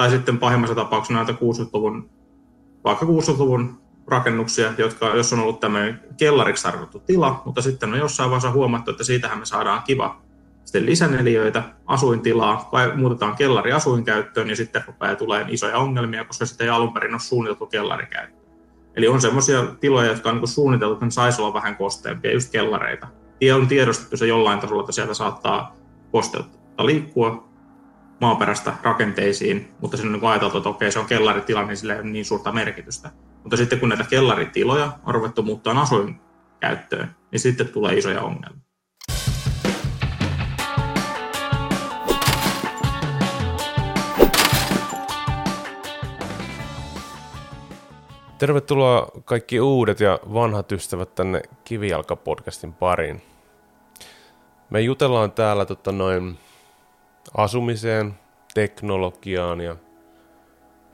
[0.00, 2.10] tai sitten pahimmassa tapauksessa näitä 60-luvun,
[2.84, 8.30] vaikka 60-luvun rakennuksia, jotka, jos on ollut tämmöinen kellariksi tarkoitettu tila, mutta sitten on jossain
[8.30, 10.22] vaiheessa huomattu, että siitähän me saadaan kiva
[10.64, 16.70] sitten lisäneliöitä, asuintilaa, muutetaan kellari asuinkäyttöön ja sitten rupeaa tulemaan isoja ongelmia, koska sitä ei
[16.70, 18.50] alun perin ole suunniteltu kellarikäyttöön.
[18.94, 22.52] Eli on semmoisia tiloja, jotka on niin suunniteltu, että ne saisi olla vähän kosteampia, just
[22.52, 23.08] kellareita.
[23.40, 25.76] Ja on tiedostettu se jollain tasolla, että sieltä saattaa
[26.12, 27.49] kosteutta liikkua
[28.20, 32.00] maaperästä rakenteisiin, mutta sen on niin ajateltu, että okei, se on kellaritila, niin sillä ei
[32.00, 33.10] ole niin suurta merkitystä.
[33.42, 38.60] Mutta sitten kun näitä kellaritiloja on ruvettu muuttaa asuinkäyttöön, niin sitten tulee isoja ongelmia.
[48.38, 53.22] Tervetuloa kaikki uudet ja vanhat ystävät tänne Kivijalka-podcastin pariin.
[54.70, 56.38] Me jutellaan täällä tota noin
[57.34, 58.14] asumiseen,
[58.54, 59.76] teknologiaan ja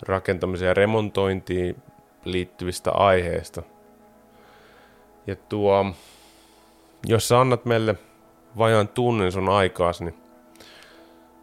[0.02, 1.82] rakentamiseen ja remontointiin
[2.24, 3.62] liittyvistä aiheista.
[5.26, 5.92] Ja tuo,
[7.06, 7.94] jos sä annat meille
[8.58, 10.14] vajaan tunnin sun aikaasi, niin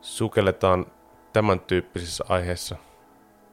[0.02, 0.86] sukelletaan
[1.34, 2.76] tämän tyyppisissä aiheissa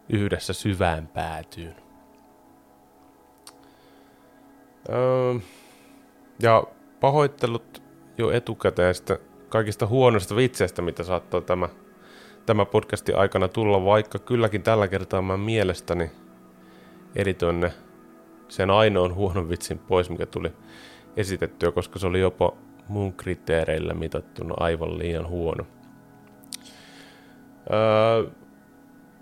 [0.09, 1.77] yhdessä syvään päätyyn.
[4.89, 5.34] Öö,
[6.42, 6.64] ja
[7.01, 7.83] pahoittelut
[8.19, 9.19] jo etukäteen sitä
[9.51, 11.69] kaikista huonoista vitseistä, mitä saattaa tämä,
[12.47, 16.11] tämä podcasti aikana tulla, vaikka kylläkin tällä kertaa mä mielestäni
[17.17, 17.73] editoin ne
[18.48, 20.53] sen ainoan huonon vitsin pois, mikä tuli
[21.17, 22.53] esitettyä, koska se oli jopa
[22.89, 25.67] mun kriteereillä mitattuna aivan liian huono.
[27.73, 28.31] Öö,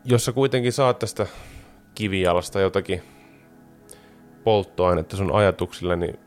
[0.04, 1.26] jos sä kuitenkin saat tästä
[1.94, 3.02] kivijalasta jotakin
[4.44, 6.18] polttoainetta sun ajatuksille, niin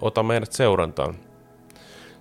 [0.00, 1.27] ota meidät seurantaan.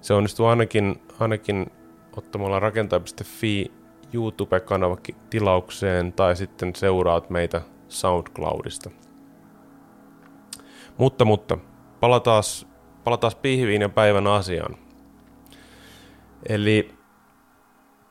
[0.01, 1.71] Se onnistuu ainakin, ainakin
[2.17, 3.71] ottamalla rakentaja.fi
[4.13, 4.97] YouTube-kanava
[5.29, 8.89] tilaukseen tai sitten seuraat meitä SoundCloudista.
[10.97, 11.57] Mutta, mutta,
[11.99, 12.43] palataan,
[13.03, 14.77] palataan pihviin ja päivän asiaan.
[16.49, 16.91] Eli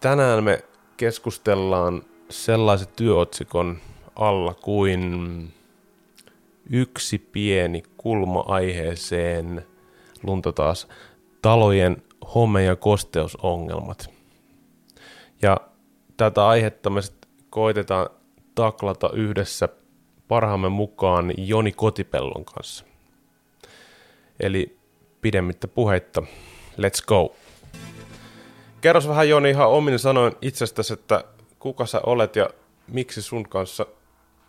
[0.01, 0.65] tänään me
[0.97, 3.79] keskustellaan sellaisen työotsikon
[4.17, 5.55] alla kuin
[6.71, 9.67] yksi pieni kulma aiheeseen
[10.23, 10.89] lunta taas
[11.47, 12.03] talojen
[12.35, 14.11] home- ja kosteusongelmat.
[15.43, 15.57] Ja
[16.17, 17.01] tätä aihetta me
[17.51, 18.07] koitetaan
[18.55, 19.69] taklata yhdessä
[20.29, 22.85] parhaamme mukaan Joni Kotipellon kanssa.
[24.41, 24.79] Eli
[25.21, 26.23] pidemmittä puheitta,
[26.73, 27.35] let's go!
[28.81, 31.25] Kerros vähän Joni ihan omin sanoin itsestäsi, että
[31.59, 32.51] kuka sä olet ja
[32.89, 33.87] miksi sun kanssa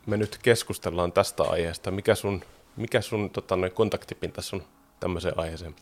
[0.06, 1.92] me nyt keskustellaan tästä aiheesta.
[1.92, 2.42] Mikä sun,
[2.76, 4.64] mikä sun tota, kontaktipinta on
[5.00, 5.76] tämmöiseen aiheeseen?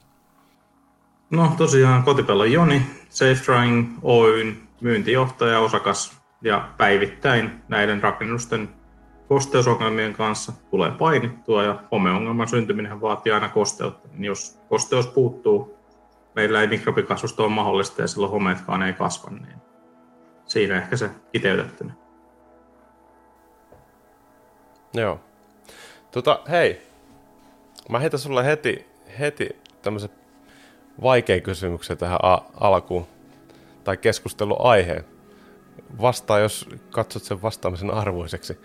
[1.30, 8.69] No tosiaan kotipello Joni, Safe Drying Oyn myyntijohtaja, osakas ja päivittäin näiden rakennusten
[9.28, 14.08] kosteusongelmien kanssa tulee painittua ja homeongelman syntyminen vaatii aina kosteutta.
[14.12, 15.78] Niin jos kosteus puuttuu,
[16.35, 19.58] meillä ei mikrobikasvusto ole mahdollista ja silloin homeetkaan ei kasva, niin
[20.46, 21.94] siinä ehkä se kiteytettynä.
[24.94, 25.19] Joo.
[26.12, 26.81] Tota, hei.
[27.90, 28.88] Mä heitän sulle heti,
[29.19, 29.50] heti
[29.81, 30.09] tämmöisen
[31.02, 33.08] vaikean kysymyksen tähän a- alkuun.
[33.84, 35.06] Tai keskusteluaiheen.
[36.02, 38.60] Vastaa, jos katsot sen vastaamisen arvoiseksi.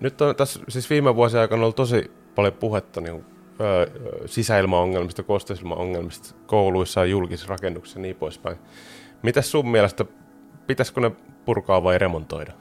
[0.00, 3.24] Nyt on tässä siis viime vuosien aikana ollut tosi paljon puhetta niin,
[3.60, 3.86] öö,
[4.26, 8.56] sisäilmaongelmista, kosteisilmaongelmista kouluissa ja julkisissa rakennuksissa ja niin poispäin.
[9.22, 10.04] Mitäs sun mielestä,
[10.66, 11.10] pitäisikö ne
[11.44, 12.52] purkaa vai remontoida?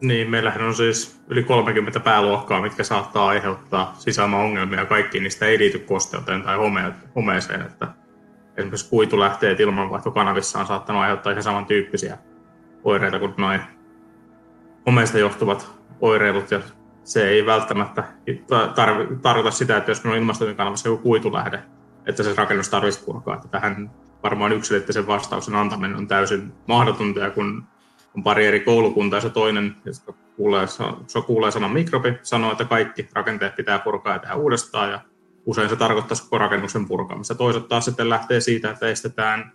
[0.00, 4.86] Niin, meillähän on siis yli 30 pääluokkaa, mitkä saattaa aiheuttaa sisäilmaongelmia.
[4.86, 6.56] Kaikki niistä ei liity kosteuteen tai
[7.14, 7.62] homeeseen.
[7.62, 7.88] Että
[8.56, 12.18] esimerkiksi kuitulähteet ilmanvaihtokanavissa on saattanut aiheuttaa ihan samantyyppisiä
[12.84, 13.60] oireita kuin noin
[14.86, 16.50] homeesta johtuvat oireilut.
[16.50, 16.60] Ja
[17.04, 18.04] se ei välttämättä
[19.22, 21.62] tarkoita sitä, että jos on ilmastointikanavassa joku kuitulähde,
[22.06, 23.34] että se rakennus tarvitsisi purkaa.
[23.34, 23.90] Että tähän
[24.22, 27.64] varmaan yksilöiden vastauksen antaminen on täysin mahdotonta, kun
[28.16, 30.66] on pari eri koulukuntaa se toinen, joka kuulee,
[31.06, 35.00] se kuulee sanan mikrobi, sanoo, että kaikki rakenteet pitää purkaa ja tehdä uudestaan ja
[35.46, 37.34] usein se tarkoittaa koko rakennuksen purkamista.
[37.34, 39.52] Toiset taas sitten lähtee siitä, että estetään,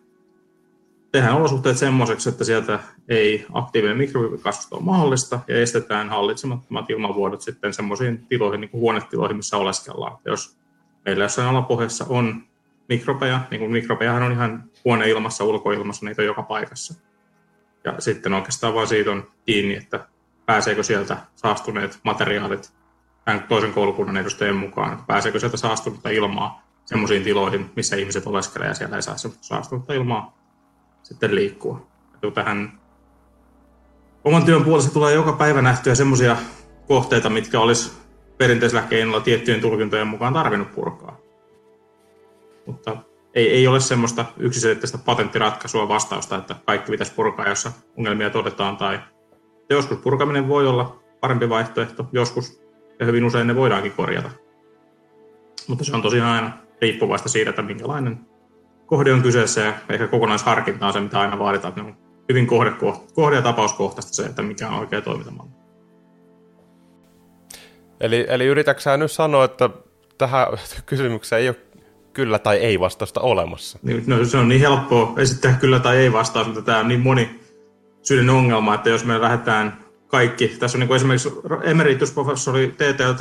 [1.12, 2.80] tehdään olosuhteet semmoiseksi, että sieltä
[3.10, 9.38] ei aktiivinen mikrobikasvusto ole mahdollista ja estetään hallitsemattomat ilmanvuodot sitten semmoisiin tiloihin, niin kuin huonetiloihin,
[9.38, 10.18] missä oleskellaan.
[10.26, 10.58] Jos
[11.06, 12.44] meillä jossain alapohjassa on
[12.90, 17.13] mikrobeja, niin kuin mikrobejahan on ihan huoneilmassa, ulkoilmassa, niitä on joka paikassa
[17.84, 20.08] ja sitten oikeastaan vaan siitä on kiinni, että
[20.46, 22.74] pääseekö sieltä saastuneet materiaalit
[23.26, 28.68] tämän toisen koulukunnan edustajien mukaan, että pääseekö sieltä saastunutta ilmaa semmoisiin tiloihin, missä ihmiset oleskelee
[28.68, 30.38] ja siellä ei saa saastunutta ilmaa
[31.04, 31.88] sitten liikkua.
[32.22, 32.80] Ja tähän
[34.24, 36.38] oman työn puolesta tulee joka päivä nähtyä semmoisia
[36.88, 37.92] kohteita, mitkä olisi
[38.38, 41.18] perinteisellä keinolla tiettyjen tulkintojen mukaan tarvinnut purkaa.
[42.66, 42.98] Mutta
[43.36, 48.78] ei, ei ole semmoista yksiselitteistä patenttiratkaisua vastausta, että kaikki pitäisi purkaa, jossa ongelmia todetaan.
[48.78, 49.00] Tai
[49.70, 52.64] joskus purkaminen voi olla parempi vaihtoehto, joskus
[53.00, 54.30] ja hyvin usein ne voidaankin korjata.
[55.68, 58.20] Mutta se on tosiaan aina riippuvaista siitä, että minkälainen
[58.86, 61.74] kohde on kyseessä ja ehkä kokonaisharkinta on se, mitä aina vaaditaan.
[61.76, 61.98] Ne on
[62.30, 62.72] hyvin kohde,
[63.14, 65.52] kohde- ja tapauskohtaista se, että mikä on oikea toimintamalli.
[68.00, 69.70] Eli, eli yritätkö nyt sanoa, että
[70.18, 70.48] tähän
[70.86, 71.58] kysymykseen ei ole
[72.14, 73.80] kyllä tai ei vastausta olemassa?
[73.82, 77.00] Niin, no, se on niin helppoa esittää kyllä tai ei vastaus, mutta tämä on niin
[77.00, 77.40] moni
[78.02, 81.32] syiden ongelma, että jos me lähdetään kaikki, tässä on niin kuin esimerkiksi
[81.64, 83.20] emeritusprofessori TT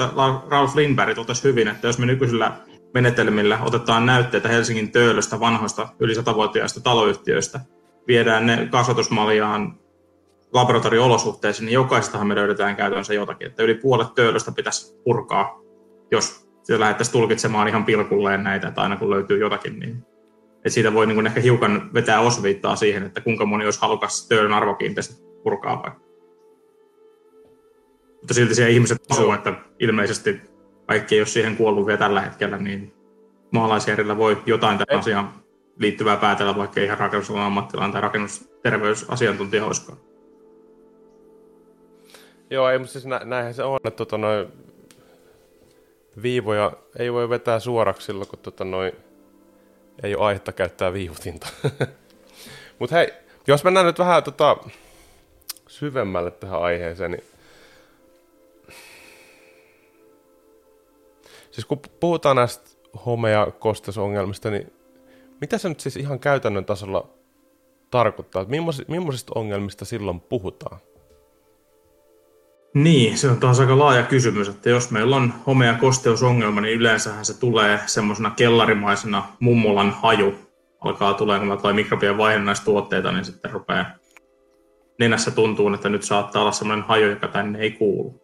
[0.48, 2.52] Ralf Lindberg totesi hyvin, että jos me nykyisillä
[2.94, 7.60] menetelmillä otetaan näytteitä Helsingin töölöstä vanhoista yli satavuotiaista taloyhtiöistä,
[8.06, 9.78] viedään ne kasvatusmaljaan
[10.52, 13.46] laboratorioolosuhteisiin, niin jokaisestahan me löydetään käytännössä jotakin.
[13.46, 15.60] Että yli puolet töölöstä pitäisi purkaa,
[16.10, 20.06] jos se lähdettäisiin tulkitsemaan ihan pilkulleen näitä, että aina kun löytyy jotakin, niin
[20.56, 24.28] että siitä voi niin kuin ehkä hiukan vetää osviittaa siihen, että kuinka moni olisi halukas
[24.28, 26.00] töölön arvokiinteistä purkaa vaikka.
[28.20, 30.40] Mutta silti siellä ihmiset asuu, että ilmeisesti
[30.86, 32.94] kaikki ei ole siihen kuollut vielä tällä hetkellä, niin
[33.50, 35.32] maalaisjärjellä voi jotain tähän asiaan
[35.78, 39.98] liittyvää päätellä, vaikka ei ihan rakennusalan ammattilaan tai rakennusterveysasiantuntija olisikaan.
[42.50, 44.48] Joo, ei, mutta siis nä- näinhän se on, että tota, noin
[46.22, 48.92] viivoja ei voi vetää suoraksi silloin, kun tota, noin
[50.02, 51.46] ei ole aihetta käyttää viivutinta.
[52.78, 53.12] mutta hei,
[53.46, 54.56] jos mennään nyt vähän tota,
[55.68, 57.24] syvemmälle tähän aiheeseen, niin
[61.52, 62.70] Siis kun puhutaan näistä
[63.06, 64.72] home- ja kosteusongelmista, niin
[65.40, 67.08] mitä se nyt siis ihan käytännön tasolla
[67.90, 68.44] tarkoittaa?
[68.88, 70.78] Millaisista ongelmista silloin puhutaan?
[72.74, 76.74] Niin, se on taas aika laaja kysymys, että jos meillä on home- ja kosteusongelma, niin
[76.74, 80.34] yleensähän se tulee semmoisena kellarimaisena mummolan haju.
[80.80, 83.86] Alkaa tulee, kun tulee mikrobien vaihdannaistuotteita, niin sitten rupeaa
[84.98, 88.22] nenässä tuntuu, että nyt saattaa olla semmoinen haju, joka tänne ei kuulu.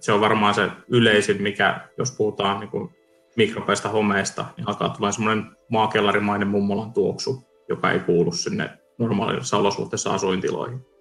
[0.00, 2.90] Se on varmaan se yleisin, mikä, jos puhutaan niin kuin
[3.36, 10.14] mikrobeista homeista, niin alkaa tulla semmoinen maakellarimainen mummolan tuoksu, joka ei kuulu sinne normaalissa olosuhteissa
[10.14, 10.93] asuintiloihin.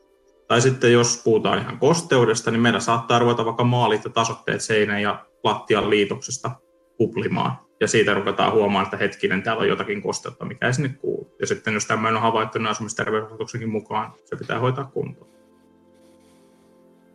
[0.54, 5.02] Tai sitten jos puhutaan ihan kosteudesta, niin meillä saattaa ruveta vaikka maalit ja tasotteet seinän
[5.02, 6.52] ja lattian liitoksesta
[6.98, 7.58] kuplimaan.
[7.82, 11.36] Ja siitä ruvetaan huomaamaan, että hetkinen, täällä on jotakin kosteutta, mikä ei sinne kuulu.
[11.40, 15.32] Ja sitten jos tämmöinen on havaittu niin asumisterveysasetuksenkin mukaan, se pitää hoitaa kuntoon.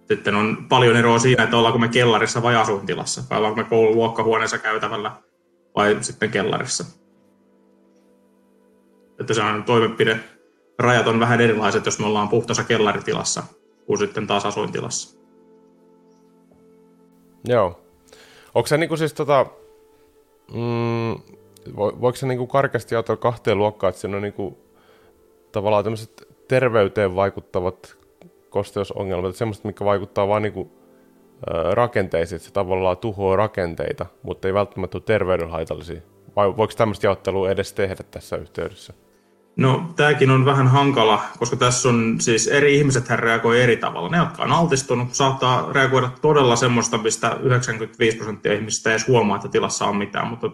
[0.09, 3.97] Sitten on paljon eroa siinä, että ollaanko me kellarissa vai asuintilassa, vai ollaanko me koulun
[3.97, 5.13] luokkahuoneessa käytävällä
[5.77, 6.85] vai sitten kellarissa.
[9.21, 10.21] Että se on toimenpide,
[10.79, 13.43] rajat on vähän erilaiset, jos me ollaan puhtaassa kellaritilassa
[13.87, 15.19] kuin sitten taas asuintilassa.
[17.45, 17.81] Joo.
[18.55, 19.47] Onko se niinku siis tota,
[20.55, 21.37] mm,
[21.77, 24.59] voiko se niinku karkeasti ajatella kahteen luokkaan, että siinä on niinku
[25.53, 27.97] tavallaan tämmöiset terveyteen vaikuttavat
[28.51, 30.79] kosteusongelmat, semmoiset, mikä vaikuttaa vain niinku,
[31.73, 36.01] rakenteisiin, että se tavallaan tuhoaa rakenteita, mutta ei välttämättä ole terveydenhaitallisia.
[36.37, 38.95] Vai voiko tämmöistä jaottelua edes tehdä tässä yhteydessä?
[39.59, 44.09] No, tämäkin on vähän hankala, koska tässä on siis eri ihmiset reagoi eri tavalla.
[44.09, 49.37] Ne, jotka on altistunut, saattaa reagoida todella semmoista, mistä 95 prosenttia ihmisistä ei edes huomaa,
[49.37, 50.27] että tilassa on mitään.
[50.27, 50.51] Mutta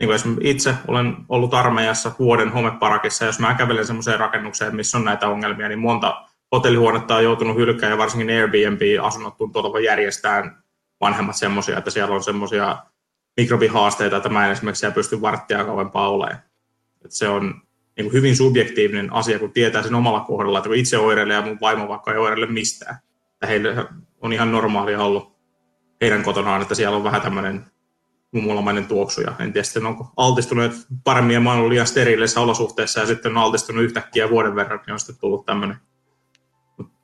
[0.00, 5.04] niin kuin itse olen ollut armeijassa vuoden homeparakissa, jos mä kävelen semmoiseen rakennukseen, missä on
[5.04, 10.62] näitä ongelmia, niin monta hotellihuonetta on joutunut hylkään ja varsinkin Airbnb-asunnot tuntuu järjestään
[11.00, 12.76] vanhemmat semmoisia, että siellä on semmoisia
[13.36, 16.42] mikrobihaasteita, että mä en esimerkiksi pysty varttia kauempaa olemaan.
[17.04, 17.67] Että se on
[17.98, 21.42] niin kuin hyvin subjektiivinen asia, kun tietää sen omalla kohdalla, että kun itse oireilee ja
[21.42, 22.96] mun vaimo vaikka ei oireile mistään.
[23.32, 23.86] Että heille
[24.20, 25.38] on ihan normaalia ollut
[26.00, 27.64] heidän kotonaan, että siellä on vähän tämmöinen
[28.32, 29.20] mummulamainen tuoksu.
[29.20, 30.72] Ja en tiedä sitten, onko altistuneet
[31.04, 34.92] paremmin ja mä ollut liian steriileissä olosuhteissa ja sitten on altistunut yhtäkkiä vuoden verran, niin
[34.92, 35.76] on sitten tullut tämmöinen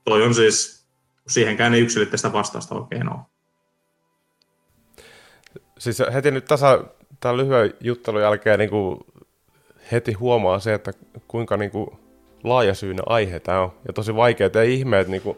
[0.05, 0.87] toi on siis,
[1.29, 3.21] siihenkään ei yksilitteistä vastausta oikein ole.
[5.79, 6.85] Siis heti nyt tasa,
[7.21, 8.99] tämän lyhyen juttelun jälkeen niin kuin
[9.93, 10.93] heti huomaa se, että
[11.29, 11.91] kuinka niin kuin
[12.45, 13.73] laajasyinen aihe tämä on.
[13.87, 15.37] Ja tosi vaikea, ei ihme, että niin kuin,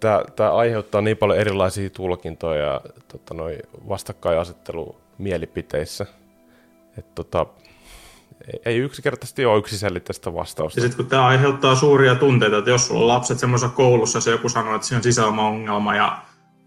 [0.00, 3.34] tämä, tämä aiheuttaa niin paljon erilaisia tulkintoja ja tota,
[3.88, 6.06] vastakkainasettelu mielipiteissä.
[6.98, 7.46] Että tota,
[8.64, 10.80] ei yksinkertaisesti ole yksiselitteistä vastausta.
[10.80, 14.30] Ja sitten kun tämä aiheuttaa suuria tunteita, että jos sulla on lapset semmoisessa koulussa, se
[14.30, 16.18] joku sanoo, että siinä on sisäilmaongelma ja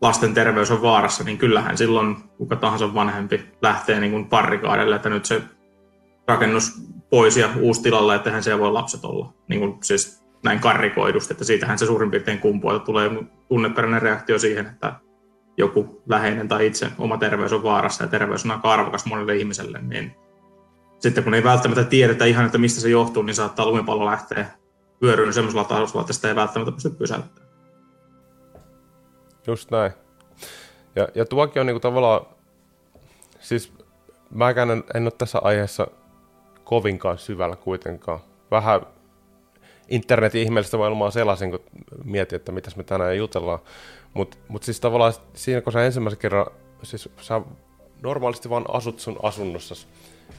[0.01, 5.09] lasten terveys on vaarassa, niin kyllähän silloin kuka tahansa vanhempi lähtee niin kuin parrikaadelle, että
[5.09, 5.41] nyt se
[6.27, 6.71] rakennus
[7.09, 9.33] pois ja uusi tilalle, että hän siellä voi lapset olla.
[9.47, 13.11] Niin kuin, siis näin karrikoidusti, että siitähän se suurin piirtein kumpuaa, että tulee
[13.47, 14.95] tunneperäinen reaktio siihen, että
[15.57, 19.79] joku läheinen tai itse oma terveys on vaarassa ja terveys on aika arvokas monelle ihmiselle,
[19.81, 20.15] niin
[20.99, 24.45] sitten kun ei välttämättä tiedetä ihan, että mistä se johtuu, niin saattaa lumipallo lähteä
[25.01, 27.53] vyöryyn semmoisella tasolla, että sitä ei välttämättä pysty pysäyttämään.
[29.47, 29.91] Just näin.
[30.95, 32.25] Ja, ja tuokin on niinku tavallaan,
[33.39, 33.73] siis
[34.29, 35.87] mäkään en, en ole tässä aiheessa
[36.63, 38.19] kovinkaan syvällä kuitenkaan.
[38.51, 38.81] Vähän
[39.87, 41.59] internetin ihmeellistä maailmaa sellaisin, kun
[42.03, 43.59] mietin, että mitäs me tänään jutellaan.
[44.13, 46.45] Mutta mut siis tavallaan siinä, kun sä ensimmäisen kerran,
[46.83, 47.41] siis sä
[48.03, 49.87] normaalisti vaan asut sun asunnossa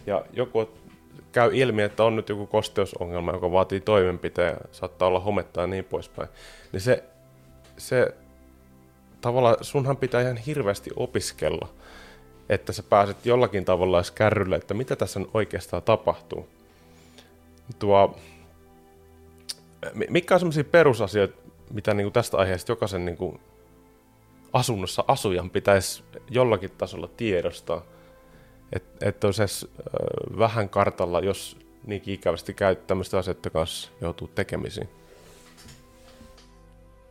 [0.07, 0.69] ja joku
[1.33, 5.85] käy ilmi, että on nyt joku kosteusongelma, joka vaatii toimenpiteen, saattaa olla hometta ja niin
[5.85, 6.29] poispäin,
[6.73, 7.05] niin se,
[7.77, 8.15] se
[9.21, 11.69] tavallaan sunhan pitää ihan hirveästi opiskella,
[12.49, 16.49] että sä pääset jollakin tavalla edes kärrylle, että mitä tässä oikeastaan tapahtuu.
[17.79, 18.17] Tuo,
[20.09, 21.37] mikä on sellaisia perusasioita,
[21.71, 23.41] mitä niin kuin tästä aiheesta jokaisen niin kuin
[24.53, 27.83] asunnossa asujan pitäisi jollakin tasolla tiedostaa,
[28.73, 29.69] että et olisi edes
[30.39, 34.89] vähän kartalla, jos niinkin ikävästi käy tämmöistä asioiden kanssa joutuu tekemisiin.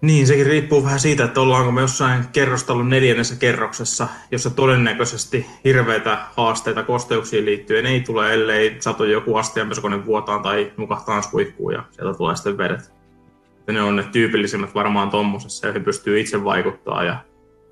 [0.04, 6.18] Niin, sekin riippuu vähän siitä, että ollaanko me jossain kerrostalon neljännessä kerroksessa, jossa todennäköisesti hirveitä
[6.36, 12.18] haasteita kosteuksiin liittyen ei tule, ellei sato joku astianpesukone vuotaan tai nukahtaa suihkuun ja sieltä
[12.18, 12.94] tulee sitten vedet.
[13.68, 17.18] Ja ne on ne tyypillisimmät varmaan tuommoisessa, joihin pystyy itse vaikuttaa ja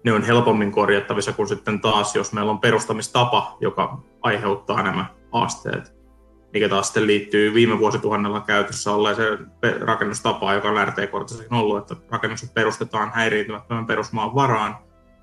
[0.03, 6.00] ne on helpommin korjattavissa kuin sitten taas, jos meillä on perustamistapa, joka aiheuttaa nämä haasteet
[6.53, 12.53] mikä taas sitten liittyy viime vuosituhannella käytössä olleeseen rakennustapaan, joka on RT-kortissakin ollut, että rakennukset
[12.53, 14.75] perustetaan häiriintymättömän perusmaan varaan.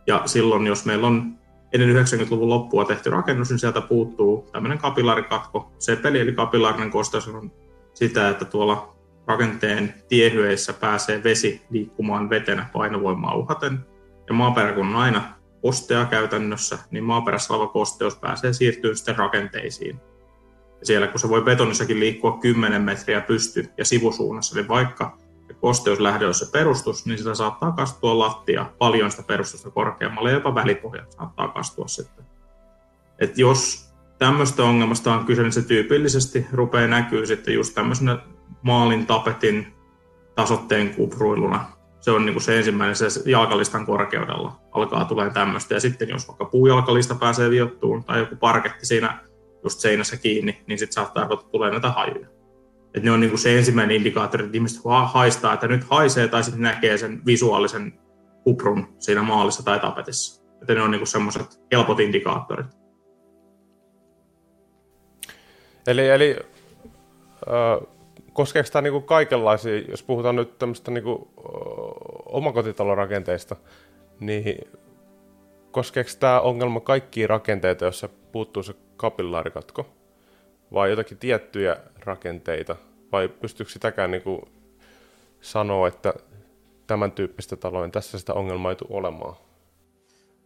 [0.06, 1.38] Ja silloin, jos meillä on
[1.72, 5.72] ennen 90-luvun loppua tehty rakennus, niin sieltä puuttuu tämmöinen kapilaarikatko.
[5.78, 7.52] Sepeli eli kapilaarinen kosteus on
[7.94, 13.78] sitä, että tuolla rakenteen tiehyeissä pääsee vesi liikkumaan vetenä painovoimaa uhaten.
[14.28, 15.22] Ja maaperä kun on aina
[15.62, 20.00] kostea käytännössä, niin maaperässä oleva kosteus pääsee siirtyä sitten rakenteisiin.
[20.80, 25.18] Ja siellä kun se voi betonissakin liikkua 10 metriä pysty ja sivusuunnassa, eli vaikka
[25.60, 31.12] kosteuslähde on se perustus, niin sitä saattaa kastua lattia paljon sitä perustusta korkeammalle, jopa välipohjat
[31.12, 32.24] saattaa kastua sitten.
[33.18, 38.18] Et jos tämmöistä ongelmasta on kyse, niin se tyypillisesti rupeaa näkyy sitten just tämmöisenä
[38.62, 39.74] maalin tapetin
[40.34, 41.64] tasotteen kupruiluna.
[42.00, 45.74] Se on niin se ensimmäinen se jalkalistan korkeudella alkaa tulee tämmöistä.
[45.74, 49.27] Ja sitten jos vaikka puujalkalista pääsee viottuun tai joku parketti siinä
[49.64, 52.28] just seinässä kiinni, niin sitten saattaa ruveta tulee näitä hajuja.
[52.94, 56.62] Et ne on niinku se ensimmäinen indikaattori, että ihmiset haistaa, että nyt haisee, tai sitten
[56.62, 58.00] näkee sen visuaalisen
[58.44, 60.44] kuprun siinä maalissa tai tapetissa.
[60.60, 62.66] Että ne on niinku semmoiset helpot indikaattorit.
[65.86, 66.36] Eli, eli
[68.32, 71.32] koskeeko tämä niinku kaikenlaisia, jos puhutaan nyt tämmöistä niinku,
[72.26, 73.56] omakotitalorakenteista,
[74.20, 74.58] niin
[75.70, 79.96] koskeeko tämä ongelma kaikkia rakenteita, joissa puuttuu se kapillaarikatko?
[80.72, 82.76] Vai jotakin tiettyjä rakenteita?
[83.12, 84.40] Vai pystyykö sitäkään niin kuin
[85.40, 86.14] sanoa, että
[86.86, 89.36] tämän tyyppistä talojen tässä sitä ongelmaa ei tule olemaan?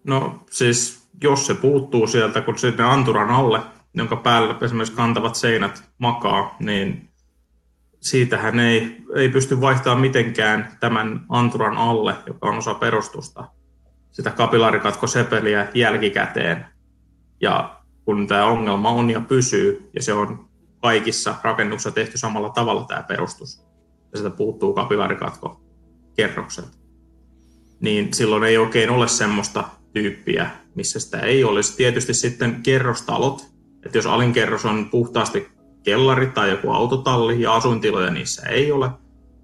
[0.05, 3.61] No siis, jos se puuttuu sieltä, kun sinne anturan alle,
[3.95, 7.11] jonka päällä esimerkiksi kantavat seinät makaa, niin
[8.01, 13.45] siitähän ei, ei pysty vaihtamaan mitenkään tämän anturan alle, joka on osa perustusta,
[14.11, 16.67] sitä kapilaarikatkosepeliä jälkikäteen.
[17.41, 20.49] Ja kun tämä ongelma on ja pysyy, ja se on
[20.81, 23.67] kaikissa rakennuksissa tehty samalla tavalla tämä perustus,
[24.13, 25.61] ja sitä puuttuu kapilaarikatko
[26.17, 26.65] kerrokset,
[27.81, 31.77] niin silloin ei oikein ole semmoista tyyppiä, missä sitä ei olisi.
[31.77, 33.47] Tietysti sitten kerrostalot,
[33.87, 35.49] että jos alinkerros on puhtaasti
[35.83, 38.91] kellari tai joku autotalli ja asuintiloja niissä ei ole,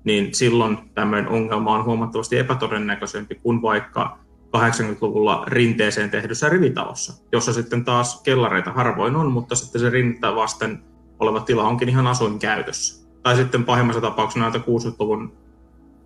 [0.04, 4.18] niin silloin tämmöinen ongelma on huomattavasti epätodennäköisempi kuin vaikka
[4.56, 10.82] 80-luvulla rinteeseen tehdyssä rivitalossa, jossa sitten taas kellareita harvoin on, mutta sitten se rintä vasten
[11.18, 13.08] oleva tila onkin ihan asuinkäytössä.
[13.22, 15.36] Tai sitten pahimmassa tapauksessa näitä 60-luvun,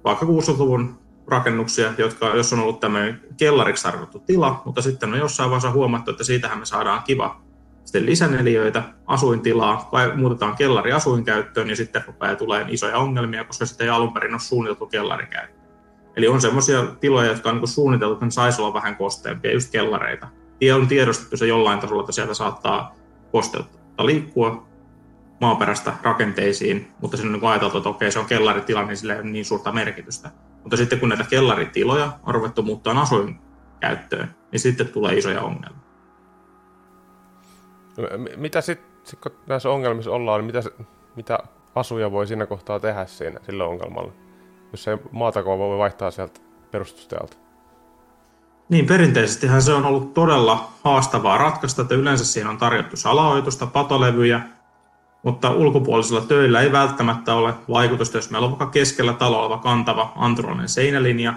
[0.05, 5.51] vaikka 60-luvun rakennuksia, jotka, jos on ollut tämmöinen kellariksi tarkoitettu tila, mutta sitten on jossain
[5.51, 7.43] vaiheessa huomattu, että siitähän me saadaan kiva
[7.85, 13.85] sitten lisäneliöitä, asuintilaa, vai muutetaan kellari asuinkäyttöön ja sitten rupeaa tulee isoja ongelmia, koska sitä
[13.85, 15.62] ei alun perin ole suunniteltu kellarikäyttöön.
[16.17, 19.73] Eli on semmoisia tiloja, jotka on niin suunniteltu, että ne saisi olla vähän kosteampia, just
[19.73, 20.29] kellareita.
[20.61, 22.95] Ja on tiedostettu se jollain tasolla, että sieltä saattaa
[23.33, 24.67] kosteutta liikkua
[25.41, 29.21] maaperästä rakenteisiin, mutta siinä on niin ajateltu, että okei, se on kellaritila, niin sillä ei
[29.21, 30.31] ole niin suurta merkitystä.
[30.63, 35.83] Mutta sitten kun näitä kellaritiloja on ruvettu muuttaa asuinkäyttöön, niin sitten tulee isoja ongelmia.
[38.37, 40.63] Mitä sitten, sit, kun näissä ongelmissa ollaan, niin mitä,
[41.17, 41.39] mitä
[41.75, 44.13] asuja voi siinä kohtaa tehdä siinä sillä ongelmalla,
[44.73, 47.37] jos se maatakoa voi vaihtaa sieltä perustusteelta?
[48.69, 54.41] Niin, perinteisestihän se on ollut todella haastavaa ratkaista, että yleensä siinä on tarjottu salaoitusta, patolevyjä,
[55.23, 60.13] mutta ulkopuolisilla töillä ei välttämättä ole vaikutusta, jos meillä on vaikka keskellä taloa oleva kantava
[60.17, 61.35] anturallinen seinälinja,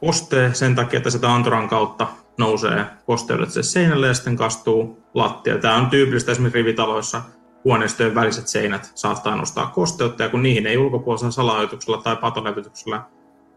[0.00, 2.06] kostee sen takia, että sitä anturan kautta
[2.38, 5.58] nousee kosteudet se seinälle ja sitten kastuu lattia.
[5.58, 7.22] Tämä on tyypillistä esimerkiksi rivitaloissa,
[7.64, 13.02] huoneistojen väliset seinät saattaa nostaa kosteutta, ja kun niihin ei ulkopuolisella salaoituksella tai patolevytyksellä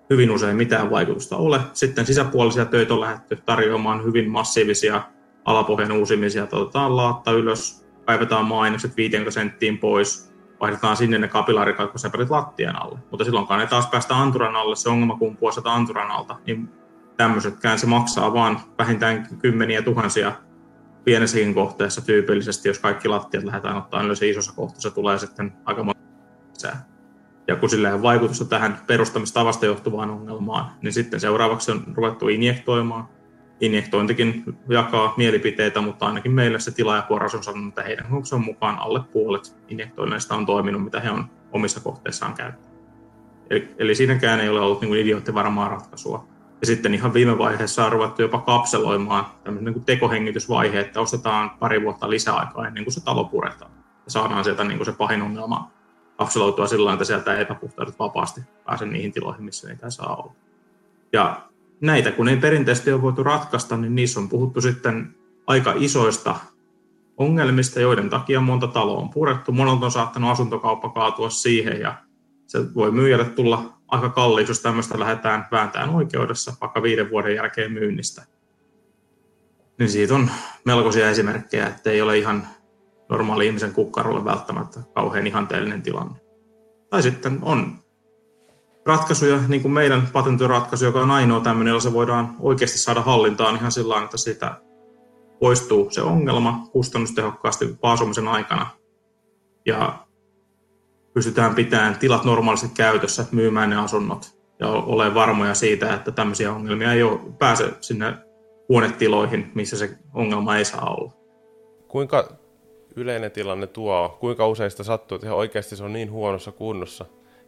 [0.10, 1.60] hyvin usein mitään vaikutusta ole.
[1.74, 5.02] Sitten sisäpuolisia töitä on lähdetty tarjoamaan hyvin massiivisia
[5.46, 6.48] alapohjan uusimisia.
[6.52, 13.00] Otetaan laatta ylös, kaivetaan mainokset 50 senttiin pois, vaihdetaan sinne ne kapilaarikaikkoseparit lattian alle.
[13.12, 16.70] Mutta silloinkaan ei taas päästä anturan alle, se ongelma kumpuaa sieltä anturan alta, niin
[17.18, 20.32] tämmöisetkään se maksaa vaan vähintään kymmeniä tuhansia
[21.06, 26.02] pienessäkin kohteessa tyypillisesti, jos kaikki lattiat lähdetään ottaa ylös isossa kohteessa, tulee sitten aika monta
[26.54, 26.86] lisää.
[27.48, 33.08] Ja kun sillä on vaikutusta tähän perustamistavasta johtuvaan ongelmaan, niin sitten seuraavaksi on ruvettu injektoimaan.
[33.60, 39.02] Injektointikin jakaa mielipiteitä, mutta ainakin meille se tilaajaporras on sanonut, että heidän kokemuksen mukaan alle
[39.14, 42.80] puolet injektoinneista on toiminut, mitä he on omissa kohteissaan käyttänyt.
[43.50, 46.28] Eli, eli siinäkään ei ole ollut niin idioottivarmaa ratkaisua.
[46.66, 51.82] Ja sitten ihan viime vaiheessa on ruvettu jopa kapseloimaan tämmöinen niin tekohengitysvaihe, että ostetaan pari
[51.82, 53.72] vuotta lisäaikaa ennen kuin se talo puretaan.
[54.06, 55.72] Ja saadaan sieltä niin kuin se pahin ongelma
[56.18, 60.34] kapseloitua sillä että sieltä epäpuhtaudet vapaasti pääse niihin tiloihin, missä niitä saa olla.
[61.14, 61.42] Ja
[61.82, 65.16] näitä, kun ei perinteisesti ole voitu ratkaista, niin niissä on puhuttu sitten
[65.48, 66.36] aika isoista
[67.18, 69.52] ongelmista, joiden takia monta taloa on purettu.
[69.52, 71.96] Monelta on saattanut asuntokauppa kaatua siihen ja
[72.48, 77.72] se voi myyjälle tulla aika kalliiksi, jos tämmöistä lähdetään vääntään oikeudessa vaikka viiden vuoden jälkeen
[77.72, 78.26] myynnistä.
[79.80, 80.30] Niin siitä on
[80.66, 82.48] melkoisia esimerkkejä, että ei ole ihan
[83.10, 86.20] normaali ihmisen kukkarolle välttämättä kauhean ihanteellinen tilanne.
[86.90, 87.80] Tai sitten on
[88.86, 93.56] ratkaisuja, niin kuin meidän patentoratkaisu, joka on ainoa tämmöinen, jolla se voidaan oikeasti saada hallintaan
[93.56, 94.62] ihan sillä että siitä
[95.40, 98.68] poistuu se ongelma kustannustehokkaasti paasumisen aikana.
[99.66, 100.05] Ja
[101.16, 106.94] pystytään pitämään tilat normaalisti käytössä, myymään ne asunnot ja ole varmoja siitä, että tämmöisiä ongelmia
[106.94, 108.14] ei ole, pääse sinne
[108.70, 111.12] huonetiloihin, missä se ongelma ei saa olla.
[111.88, 112.30] Kuinka
[112.96, 117.06] yleinen tilanne tuo, kuinka usein sitä sattuu, että ihan oikeasti se on niin huonossa kunnossa,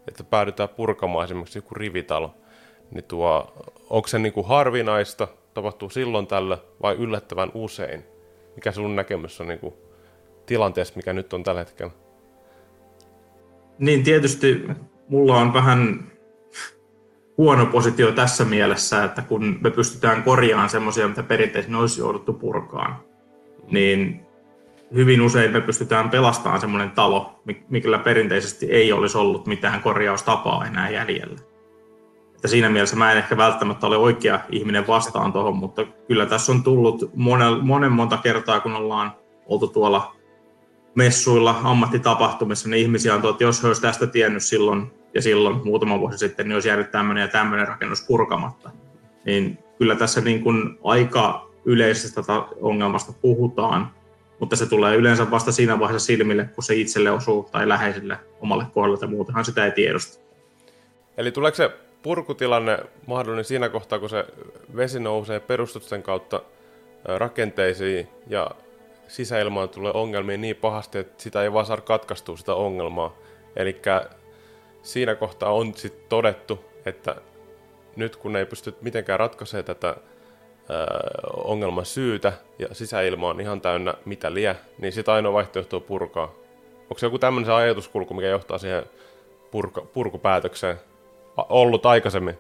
[0.08, 2.36] että päädytään purkamaan esimerkiksi joku rivitalo,
[2.92, 3.54] niin tuo,
[3.90, 8.04] onko se niin kuin harvinaista, tapahtuu silloin tällä vai yllättävän usein?
[8.56, 9.74] Mikä sun näkemys on niin kuin
[10.46, 12.07] tilanteessa, mikä nyt on tällä hetkellä?
[13.80, 14.68] Niin tietysti
[15.10, 16.12] mulla on vähän
[17.38, 22.96] huono positio tässä mielessä, että kun me pystytään korjaamaan semmoisia, mitä perinteisesti olisi jouduttu purkaan,
[23.72, 24.22] niin
[24.94, 30.90] hyvin usein me pystytään pelastamaan semmoinen talo, mikä perinteisesti ei olisi ollut mitään korjaustapaa enää
[30.90, 31.40] jäljellä.
[32.36, 36.52] Että siinä mielessä mä en ehkä välttämättä ole oikea ihminen vastaan tuohon, mutta kyllä tässä
[36.52, 39.12] on tullut monen, monen monta kertaa, kun ollaan
[39.46, 40.17] oltu tuolla
[40.98, 46.00] messuilla, ammattitapahtumissa, niin ihmisiä on että jos he olisivat tästä tiennyt silloin ja silloin muutama
[46.00, 48.70] vuosi sitten, niin olisi jäänyt tämmöinen ja tämmöinen rakennus purkamatta.
[49.26, 52.22] Niin kyllä tässä niin kuin aika yleisestä
[52.62, 53.92] ongelmasta puhutaan,
[54.40, 58.66] mutta se tulee yleensä vasta siinä vaiheessa silmille, kun se itselle osuu tai läheisille omalle
[58.74, 60.24] kohdalle, ja muutenhan sitä ei tiedosta.
[61.18, 61.72] Eli tuleeko se
[62.04, 64.26] purkutilanne mahdollinen siinä kohtaa, kun se
[64.76, 66.42] vesi nousee perustusten kautta
[67.06, 68.52] rakenteisiin ja
[69.08, 73.16] sisäilmaan tulee ongelmia niin pahasti, että sitä ei vaan saada katkaistua sitä ongelmaa.
[73.56, 73.82] Eli
[74.82, 77.16] siinä kohtaa on sitten todettu, että
[77.96, 79.96] nyt kun ei pysty mitenkään ratkaisemaan tätä
[81.44, 86.34] ongelman syytä ja sisäilma on ihan täynnä mitä liä, niin sitä ainoa vaihtoehto on purkaa.
[86.82, 88.86] Onko se joku tämmöinen ajatuskulku, mikä johtaa siihen
[89.52, 90.78] purka, purkupäätökseen
[91.50, 92.38] ollut aikaisemmin?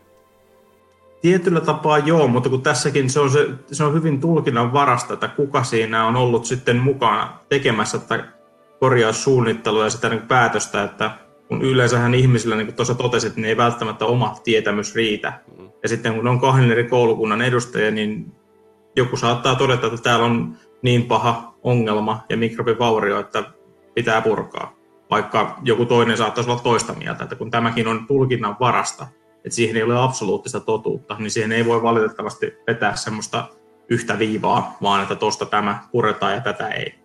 [1.22, 5.28] Tietyllä tapaa joo, mutta kun tässäkin se on, se, se on hyvin tulkinnan varasta, että
[5.28, 8.24] kuka siinä on ollut sitten mukana tekemässä tätä
[8.80, 11.12] korjaussuunnittelua ja sitä niin päätöstä, että
[11.48, 15.34] kun yleensähän ihmisillä, niin kuin tuossa totesit, niin ei välttämättä oma tietämys riitä.
[15.58, 15.70] Mm.
[15.84, 18.32] Ja sitten kun on kahden eri koulukunnan edustajia, niin
[18.96, 23.44] joku saattaa todeta, että täällä on niin paha ongelma ja mikrobivaurio, että
[23.96, 24.74] pitää purkaa.
[25.10, 29.08] Vaikka joku toinen saattaisi olla toista mieltä, että kun tämäkin on tulkinnan varasta,
[29.48, 33.48] että siihen ei ole absoluuttista totuutta, niin siihen ei voi valitettavasti vetää semmoista
[33.90, 36.96] yhtä viivaa, vaan että tuosta tämä puretaan ja tätä ei.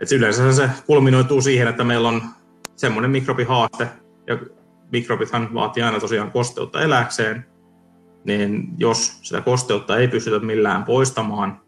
[0.00, 2.22] Et yleensä se kulminoituu siihen, että meillä on
[2.76, 3.88] semmoinen mikrobihaaste,
[4.26, 4.38] ja
[4.92, 7.46] mikrobithan vaatii aina tosiaan kosteutta eläkseen,
[8.24, 11.60] niin jos sitä kosteutta ei pystytä millään poistamaan,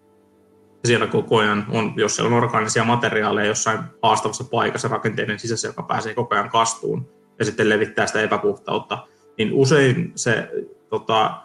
[0.82, 5.68] Ja siellä koko ajan on, jos siellä on orgaanisia materiaaleja jossain haastavassa paikassa rakenteiden sisässä,
[5.68, 7.08] joka pääsee koko ajan kastuun
[7.38, 9.06] ja sitten levittää sitä epäpuhtautta,
[9.40, 10.50] niin usein se
[10.88, 11.42] tota,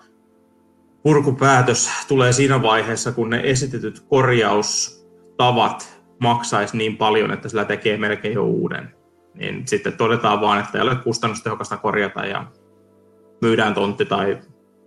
[1.03, 8.34] purkupäätös tulee siinä vaiheessa, kun ne esitetyt korjaustavat maksaisi niin paljon, että sillä tekee melkein
[8.34, 8.95] jo uuden.
[9.34, 12.45] Niin sitten todetaan vaan, että ei ole kustannustehokasta korjata ja
[13.41, 14.38] myydään tontti tai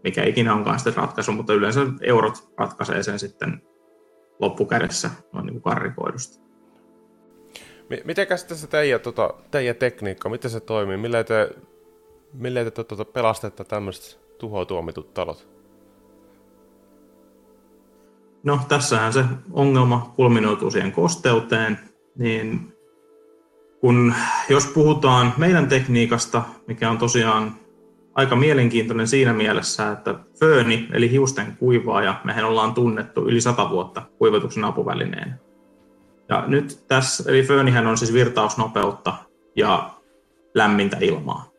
[0.04, 3.62] mikä ikinä onkaan sitten ratkaisu, mutta yleensä eurot ratkaisee sen sitten
[4.40, 6.40] loppukädessä noin niin kuin karrikoidusti.
[8.04, 10.96] Mitenkäs tässä teidän, tota, teidän tekniikka, miten se toimii?
[10.96, 11.50] Millä te,
[12.32, 15.48] millä te tota, pelastatte tämmöiset tuhotuomitut talot?
[18.42, 21.78] No tässähän se ongelma kulminoituu siihen kosteuteen,
[22.18, 22.72] niin
[23.80, 24.14] kun,
[24.48, 27.54] jos puhutaan meidän tekniikasta, mikä on tosiaan
[28.14, 34.02] aika mielenkiintoinen siinä mielessä, että fööni, eli hiusten kuivaaja, mehän ollaan tunnettu yli sata vuotta
[34.18, 35.34] kuivatuksen apuvälineen.
[36.28, 39.14] Ja nyt tässä, eli föönihän on siis virtausnopeutta
[39.56, 39.90] ja
[40.54, 41.57] lämmintä ilmaa.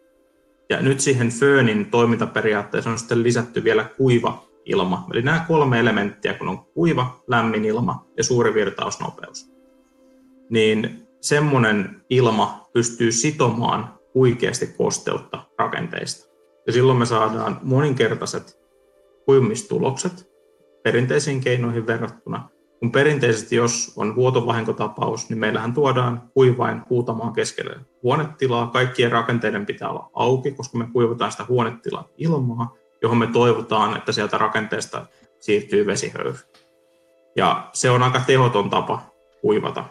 [0.69, 5.07] Ja nyt siihen föönin toimintaperiaatteessa on sitten lisätty vielä kuiva ilma.
[5.11, 9.51] Eli nämä kolme elementtiä, kun on kuiva, lämmin ilma ja suuri virtausnopeus.
[10.49, 16.29] Niin semmoinen ilma pystyy sitomaan huikeasti kosteutta rakenteista.
[16.67, 18.59] Ja silloin me saadaan moninkertaiset
[19.25, 20.29] kuivumistulokset
[20.83, 22.49] perinteisiin keinoihin verrattuna.
[22.79, 28.67] Kun perinteisesti, jos on vuotovahinkotapaus, niin meillähän tuodaan kuivain huutamaan keskelle huonetilaa.
[28.67, 34.11] Kaikkien rakenteiden pitää olla auki, koska me kuivataan sitä huonetilan ilmaa, johon me toivotaan, että
[34.11, 35.05] sieltä rakenteesta
[35.39, 36.35] siirtyy vesihöyry.
[37.35, 39.01] Ja se on aika tehoton tapa
[39.41, 39.83] kuivata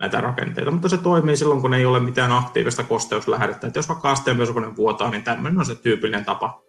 [0.00, 3.66] näitä rakenteita, mutta se toimii silloin, kun ei ole mitään aktiivista kosteuslähdettä.
[3.66, 6.61] Että jos vaikka asteenpesukone vuotaa, niin tämmöinen on se tyypillinen tapa.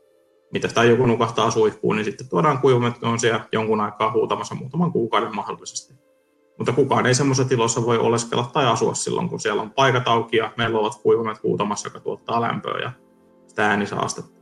[0.53, 4.91] Mitä tai joku nukahtaa suihkuun, niin sitten tuodaan kuivumet, on siellä jonkun aikaa huutamassa muutaman
[4.91, 5.93] kuukauden mahdollisesti.
[6.57, 10.37] Mutta kukaan ei semmoisessa tilossa voi oleskella tai asua silloin, kun siellä on paikat auki
[10.37, 12.91] ja meillä ovat kuivumet huutamassa, joka tuottaa lämpöä ja
[13.47, 14.41] sitä äänisaastetta.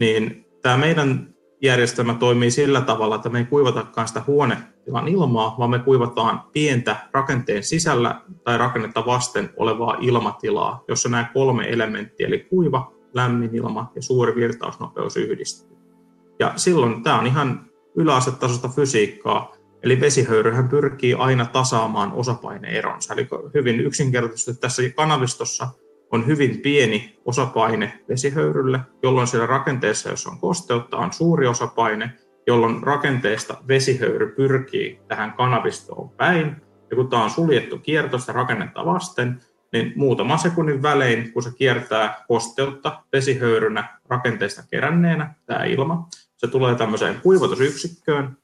[0.00, 5.70] Niin tämä meidän järjestelmä toimii sillä tavalla, että me ei kuivatakaan sitä huonetilan ilmaa, vaan
[5.70, 12.38] me kuivataan pientä rakenteen sisällä tai rakennetta vasten olevaa ilmatilaa, jossa nämä kolme elementtiä, eli
[12.38, 15.76] kuiva, lämmin ilma ja suuri virtausnopeus yhdistyy.
[16.38, 23.14] Ja silloin tämä on ihan yläasetasosta fysiikkaa, eli vesihöyryhän pyrkii aina tasaamaan osapaineeronsa.
[23.14, 25.68] Eli hyvin yksinkertaisesti tässä kanavistossa
[26.12, 32.12] on hyvin pieni osapaine vesihöyrylle, jolloin siellä rakenteessa, jos on kosteutta, on suuri osapaine,
[32.46, 36.56] jolloin rakenteesta vesihöyry pyrkii tähän kanavistoon päin.
[36.90, 39.40] Ja kun tämä on suljettu kiertosta rakennetta vasten,
[39.72, 46.74] niin muutama sekunnin välein, kun se kiertää kosteutta vesihöyrynä rakenteesta keränneenä, tämä ilma, se tulee
[46.74, 48.36] tämmöiseen kuivatusyksikköön,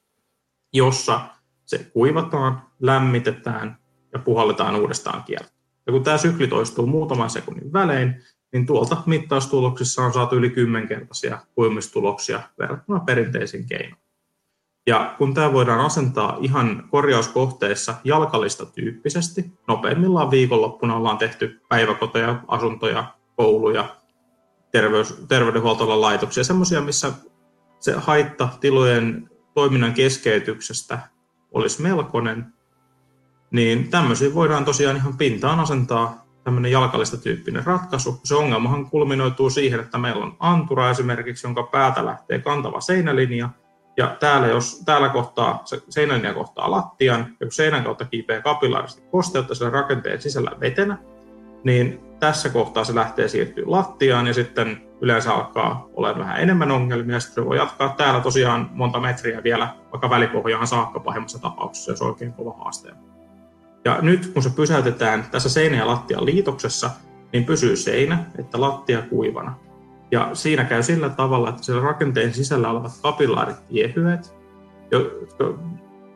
[0.73, 1.19] jossa
[1.65, 3.77] se kuivataan, lämmitetään
[4.13, 5.57] ja puhalletaan uudestaan kiertoon.
[5.87, 11.39] Ja kun tämä sykli toistuu muutaman sekunnin välein, niin tuolta mittaustuloksissa on saatu yli kymmenkertaisia
[11.55, 14.06] kuivumistuloksia verrattuna perinteisiin keinoihin.
[14.87, 23.13] Ja kun tämä voidaan asentaa ihan korjauskohteissa jalkalista tyyppisesti, nopeimmillaan viikonloppuna ollaan tehty päiväkoteja, asuntoja,
[23.35, 23.95] kouluja,
[24.71, 27.11] terveys, terveydenhuoltoalan laitoksia, semmoisia, missä
[27.79, 30.99] se haitta tilojen toiminnan keskeytyksestä
[31.51, 32.53] olisi melkoinen,
[33.51, 38.19] niin tämmöisiä voidaan tosiaan ihan pintaan asentaa tämmöinen jalkallista tyyppinen ratkaisu.
[38.23, 43.49] Se ongelmahan kulminoituu siihen, että meillä on antura esimerkiksi, jonka päätä lähtee kantava seinälinja,
[43.97, 49.01] ja täällä, jos täällä kohtaa, se seinälinja kohtaa lattian, ja kun seinän kautta kiipeää kapillaarisesti
[49.11, 50.97] kosteutta sillä rakenteen sisällä vetenä,
[51.63, 57.15] niin tässä kohtaa se lähtee siirtyä lattiaan, ja sitten yleensä alkaa olla vähän enemmän ongelmia,
[57.15, 62.01] ja sitten voi jatkaa täällä tosiaan monta metriä vielä, vaikka välipohjaan saakka pahimmassa tapauksessa, jos
[62.01, 62.91] oikein kova haaste
[63.87, 66.89] ja nyt kun se pysäytetään tässä seinä- ja lattian liitoksessa,
[67.33, 69.55] niin pysyy seinä, että lattia kuivana.
[70.11, 74.35] Ja siinä käy sillä tavalla, että siellä rakenteen sisällä olevat kapillaarit tiehyet,
[74.91, 75.59] jotka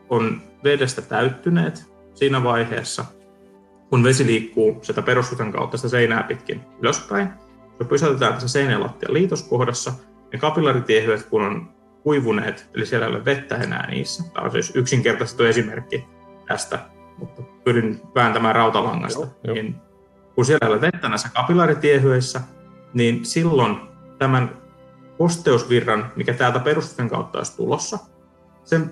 [0.10, 3.06] on vedestä täyttyneet siinä vaiheessa,
[3.90, 7.30] kun vesi liikkuu sitä peruskutan kautta sitä seinää pitkin ylöspäin.
[7.78, 9.94] Se pysäytetään tässä seinä- ja lattian liitoskohdassa.
[10.34, 11.70] Ne kapillaaritiehyet, kun on
[12.04, 14.24] kuivuneet, eli siellä ei ole vettä enää niissä.
[14.34, 16.06] Tämä on siis yksinkertaistettu esimerkki
[16.48, 16.80] tästä
[17.22, 19.28] mutta pyrin vääntämään rautalangasta.
[19.44, 19.76] Joo, niin
[20.36, 22.42] kun siellä ei ole vettä näissä kapillaaritiehyeissä,
[22.94, 23.78] niin silloin
[24.18, 24.58] tämän
[25.18, 28.00] kosteusvirran, mikä täältä perustusten kautta olisi tulossa,
[28.64, 28.92] sen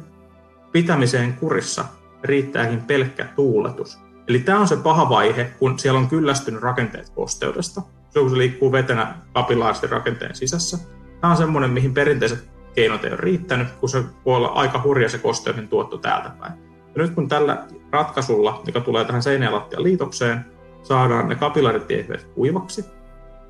[0.71, 1.85] pitämiseen kurissa
[2.23, 3.99] riittääkin pelkkä tuuletus.
[4.27, 7.81] Eli tämä on se paha vaihe, kun siellä on kyllästynyt rakenteet kosteudesta.
[8.09, 10.77] Se kun se liikkuu vetenä kapillaarisesti rakenteen sisässä.
[11.21, 15.09] Tämä on semmoinen, mihin perinteiset keinot ei ole riittänyt, kun se voi olla aika hurja
[15.09, 16.53] se kosteuden tuotto täältä päin.
[16.95, 20.45] Ja nyt kun tällä ratkaisulla, joka tulee tähän seinä- liitokseen,
[20.83, 22.85] saadaan ne kapilaritiehet kuivaksi,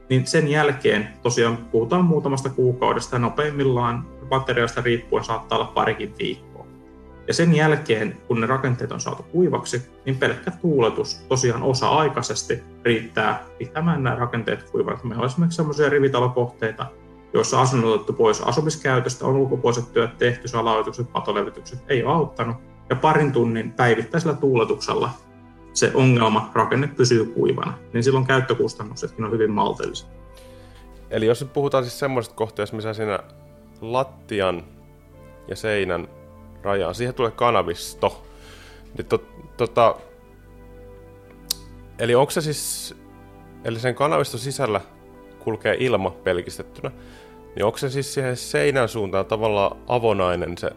[0.09, 6.65] niin sen jälkeen tosiaan puhutaan muutamasta kuukaudesta ja nopeimmillaan materiaalista riippuen saattaa olla parikin viikkoa.
[7.27, 13.43] Ja sen jälkeen, kun ne rakenteet on saatu kuivaksi, niin pelkkä tuuletus tosiaan osa-aikaisesti riittää
[13.57, 14.99] pitämään nämä rakenteet kuivana.
[15.03, 16.85] Meillä on esimerkiksi sellaisia rivitalokohteita,
[17.33, 22.57] joissa asunnot otettu pois asumiskäytöstä, on ulkopuoliset työt tehty, salaoitukset, patolevitykset ei auttanut.
[22.89, 25.09] Ja parin tunnin päivittäisellä tuuletuksella
[25.73, 30.07] se ongelma, rakenne pysyy kuivana, niin silloin käyttökustannuksetkin on hyvin maltilliset.
[31.09, 33.19] Eli jos nyt puhutaan siis semmoisesta kohteesta, missä siinä
[33.81, 34.63] lattian
[35.47, 36.07] ja seinän
[36.63, 38.25] rajaan, siihen tulee kanavisto,
[38.97, 39.23] niin to,
[39.57, 39.95] tota,
[41.99, 42.95] eli onko se siis,
[43.63, 44.81] eli sen kanaviston sisällä
[45.39, 46.91] kulkee ilma pelkistettynä,
[47.55, 50.69] niin onko se siis siihen seinän suuntaan tavallaan avonainen se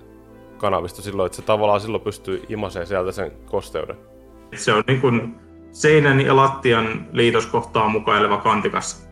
[0.57, 4.12] kanavisto silloin, että se tavallaan silloin pystyy imaseen sieltä sen kosteuden?
[4.55, 5.35] Se on niin kuin
[5.71, 9.09] seinän ja lattian liitoskohtaa mukaileva kantikas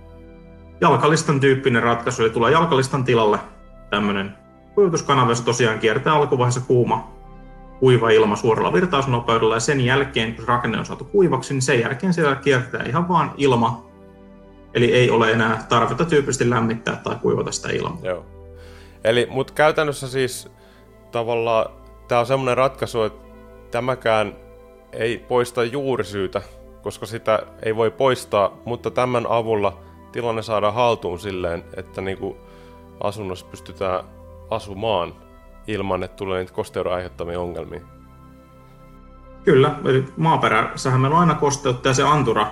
[0.80, 3.38] jalkalistan tyyppinen ratkaisu, eli tulee jalkalistan tilalle
[3.90, 4.34] tämmöinen
[4.74, 7.12] kuivutuskanava, jossa tosiaan kiertää alkuvaiheessa kuuma,
[7.80, 12.14] kuiva ilma suoralla virtausnopeudella, ja sen jälkeen, kun rakenne on saatu kuivaksi, niin sen jälkeen
[12.14, 13.86] siellä kiertää ihan vaan ilma,
[14.74, 17.98] eli ei ole enää tarvetta tyypillisesti lämmittää tai kuivata sitä ilmaa.
[18.02, 18.26] Joo.
[19.04, 20.48] Eli, mutta käytännössä siis
[21.10, 21.66] tavallaan
[22.08, 23.22] tämä on semmoinen ratkaisu, että
[23.70, 24.36] tämäkään
[24.92, 26.42] ei poista juurisyytä,
[26.82, 29.78] koska sitä ei voi poistaa, mutta tämän avulla
[30.12, 32.36] tilanne saadaan haltuun silleen, että niin kuin
[33.00, 34.04] asunnossa pystytään
[34.50, 35.14] asumaan
[35.66, 37.80] ilman, että tulee niitä kosteuden aiheuttamia ongelmia.
[39.44, 42.46] Kyllä, eli maaperässähän meillä on aina kosteutta ja se antura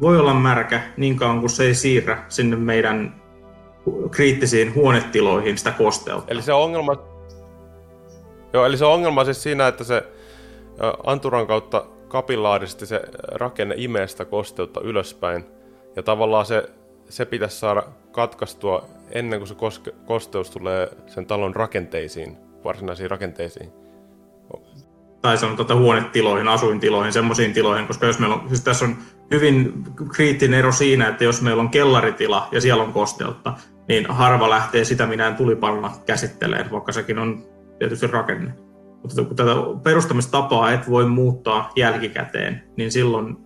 [0.00, 3.22] voi olla märkä niin kauan kuin se ei siirrä sinne meidän
[4.10, 6.32] kriittisiin huonetiloihin sitä kosteutta.
[6.32, 6.96] Eli se ongelma,
[8.52, 10.04] Joo, eli se ongelma siis siinä, että se
[11.06, 15.44] anturan kautta kapillaarisesti se rakenne imee sitä kosteutta ylöspäin.
[15.96, 16.70] Ja tavallaan se,
[17.08, 23.72] se pitäisi saada katkaistua ennen kuin se koske, kosteus tulee sen talon rakenteisiin, varsinaisiin rakenteisiin.
[25.22, 28.96] Tai on tuota huonetiloihin, asuintiloihin, semmoisiin tiloihin, koska jos meillä on, siis tässä on
[29.30, 33.54] hyvin kriittinen ero siinä, että jos meillä on kellaritila ja siellä on kosteutta,
[33.88, 37.44] niin harva lähtee sitä minä tulipalna käsittelemään, vaikka sekin on
[37.78, 38.54] tietysti rakenne.
[39.02, 39.50] Mutta kun tätä
[39.82, 43.36] perustamistapaa et voi muuttaa jälkikäteen, niin silloin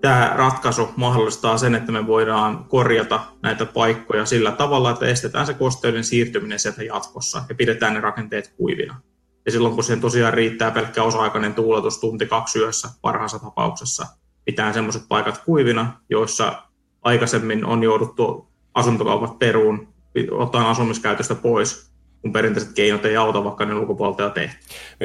[0.00, 5.54] tämä ratkaisu mahdollistaa sen, että me voidaan korjata näitä paikkoja sillä tavalla, että estetään se
[5.54, 9.00] kosteuden siirtyminen sieltä jatkossa ja pidetään ne rakenteet kuivina.
[9.46, 14.06] Ja silloin kun siihen tosiaan riittää pelkkä osa-aikainen tuuletus tunti kaksi yössä parhaassa tapauksessa,
[14.44, 16.62] pitää sellaiset paikat kuivina, joissa
[17.02, 19.88] aikaisemmin on jouduttu asuntokaupat peruun,
[20.30, 21.91] ottaen asumiskäytöstä pois,
[22.22, 24.56] kun perinteiset keinot ei auta, vaikka ne ulkopuolelta jo tehty.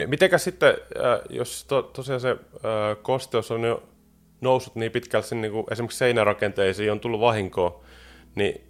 [0.08, 2.38] Mitenkä sitten, äh, jos to, tosiaan se äh,
[3.02, 3.84] kosteus on jo
[4.42, 7.84] noussut niin pitkälle niin kuin esimerkiksi seinärakenteisiin, on tullut vahinkoa,
[8.36, 8.62] niin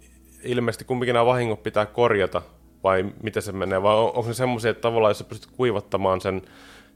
[0.42, 2.42] ilmeisesti kumpikin nämä vahingot pitää korjata,
[2.84, 6.20] vai miten se menee, vai on, onko se semmoisia, että tavallaan jos sä pystyt kuivattamaan
[6.20, 6.42] sen,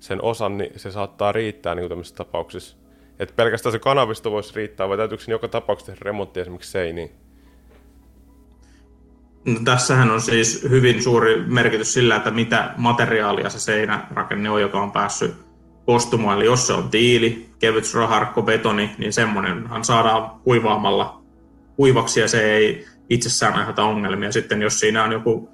[0.01, 2.77] sen osan, niin se saattaa riittää niin kuin tämmöisissä tapauksissa?
[3.19, 7.11] Että pelkästään se kanavisto voisi riittää, vai täytyykö joka tapauksessa tehdä remontti esimerkiksi seiniin?
[9.45, 14.83] No, tässähän on siis hyvin suuri merkitys sillä, että mitä materiaalia se seinärakenne on, joka
[14.83, 15.35] on päässyt
[15.87, 16.37] kostumaan.
[16.37, 21.23] Eli jos se on tiili, kevyt raharkko, betoni, niin semmoinenhan saadaan kuivaamalla
[21.77, 24.33] kuivaksi ja se ei itsessään aiheuta ongelmia.
[24.33, 25.49] Sitten jos siinä on joku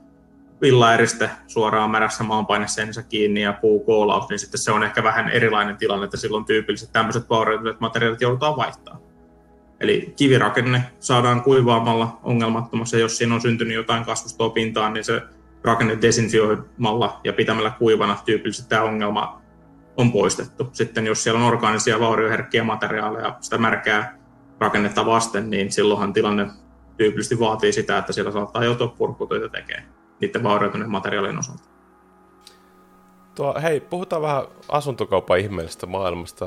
[0.62, 6.04] villaeriste suoraan märässä maanpaineseinässä kiinni ja puukoolaus, niin sitten se on ehkä vähän erilainen tilanne,
[6.04, 9.07] että silloin tyypilliset tämmöiset vaurioituneet materiaalit joudutaan vaihtamaan.
[9.80, 15.22] Eli kivirakenne saadaan kuivaamalla ongelmattomassa, jos siinä on syntynyt jotain kasvustoa pintaan, niin se
[15.64, 19.42] rakenne desinfioimalla ja pitämällä kuivana tyypillisesti tämä ongelma
[19.96, 20.68] on poistettu.
[20.72, 24.18] Sitten jos siellä on orgaanisia vaurioherkkiä materiaaleja, sitä märkää
[24.60, 26.46] rakennetta vasten, niin silloinhan tilanne
[26.96, 29.88] tyypillisesti vaatii sitä, että siellä saattaa joutua purkutöitä tekemään
[30.20, 31.77] niiden vaurioituneen materiaalien osalta.
[33.38, 36.46] Tuo, hei, puhutaan vähän asuntokaupan ihmeellisestä maailmasta.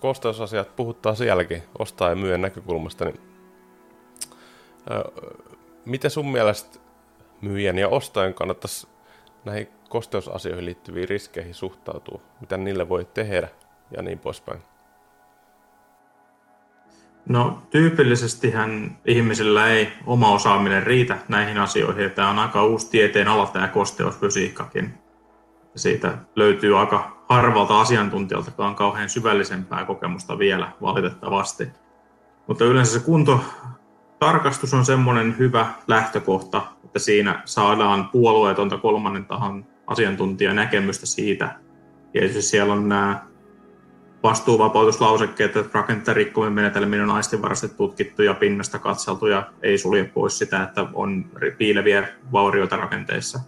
[0.00, 3.04] Kosteusasiat puhuttaa sielläkin ostaa ja myy näkökulmasta.
[3.04, 3.20] Niin,
[5.84, 6.78] miten sun mielestä
[7.40, 8.88] myyjän ja ostajan kannattaisi
[9.44, 12.20] näihin kosteusasioihin liittyviin riskeihin suhtautua?
[12.40, 13.48] Mitä niille voi tehdä
[13.96, 14.60] ja niin poispäin?
[17.28, 22.10] No tyypillisestihän ihmisillä ei oma osaaminen riitä näihin asioihin.
[22.10, 25.01] Tämä on aika uusi tieteen ala tämä kosteusfysiikkakin
[25.76, 31.68] siitä löytyy aika harvalta asiantuntijalta, joka on kauhean syvällisempää kokemusta vielä valitettavasti.
[32.46, 41.06] Mutta yleensä se kuntotarkastus on semmoinen hyvä lähtökohta, että siinä saadaan puolueetonta kolmannen tahon asiantuntijanäkemystä
[41.06, 41.54] siitä,
[42.12, 43.24] Tietysti siellä on nämä
[44.22, 50.38] vastuuvapautuslausekkeet, että rakenteen rikkominen menetelmien on aistinvaraisesti tutkittu ja pinnasta katseltu ja ei sulje pois
[50.38, 51.24] sitä, että on
[51.58, 53.40] piileviä vaurioita rakenteissa.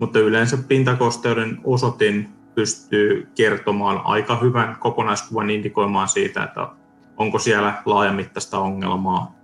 [0.00, 6.68] Mutta yleensä pintakosteuden osoitin pystyy kertomaan aika hyvän kokonaiskuvan indikoimaan siitä, että
[7.16, 9.34] onko siellä laajamittaista ongelmaa.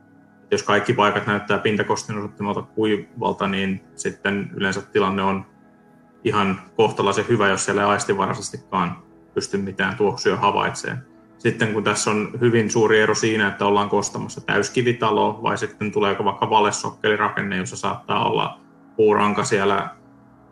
[0.51, 5.47] Jos kaikki paikat näyttää pintakosteuden osoittamalta kuivalta, niin sitten yleensä tilanne on
[6.25, 9.03] ihan kohtalaisen hyvä, jos siellä ei aistivaraisestikaan
[9.35, 11.03] pysty mitään tuoksuja havaitsemaan.
[11.39, 16.25] Sitten kun tässä on hyvin suuri ero siinä, että ollaan kostamassa täyskivitalo vai sitten tuleeko
[16.25, 18.61] vaikka valessokkelirakenne, jossa saattaa olla
[18.97, 19.91] puuranka siellä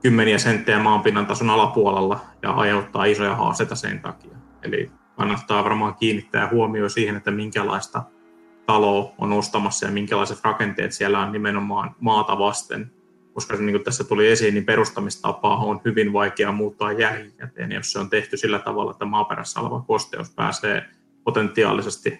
[0.02, 4.36] kymmeniä senttejä maanpinnan tason alapuolella ja aiheuttaa isoja haasteita sen takia.
[4.62, 8.02] Eli kannattaa varmaan kiinnittää huomioon siihen, että minkälaista
[8.66, 12.90] taloa on ostamassa ja minkälaiset rakenteet siellä on nimenomaan maata vasten
[13.34, 17.98] koska niin kuin tässä tuli esiin, niin perustamistapaa on hyvin vaikea muuttaa jälkikäteen, jos se
[17.98, 20.84] on tehty sillä tavalla, että maaperässä oleva kosteus pääsee
[21.24, 22.18] potentiaalisesti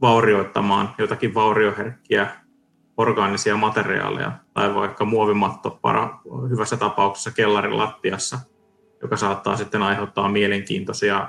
[0.00, 2.28] vaurioittamaan jotakin vaurioherkkiä
[2.96, 6.18] orgaanisia materiaaleja tai vaikka muovimatto para,
[6.50, 8.38] hyvässä tapauksessa kellarin lattiassa,
[9.02, 11.28] joka saattaa sitten aiheuttaa mielenkiintoisia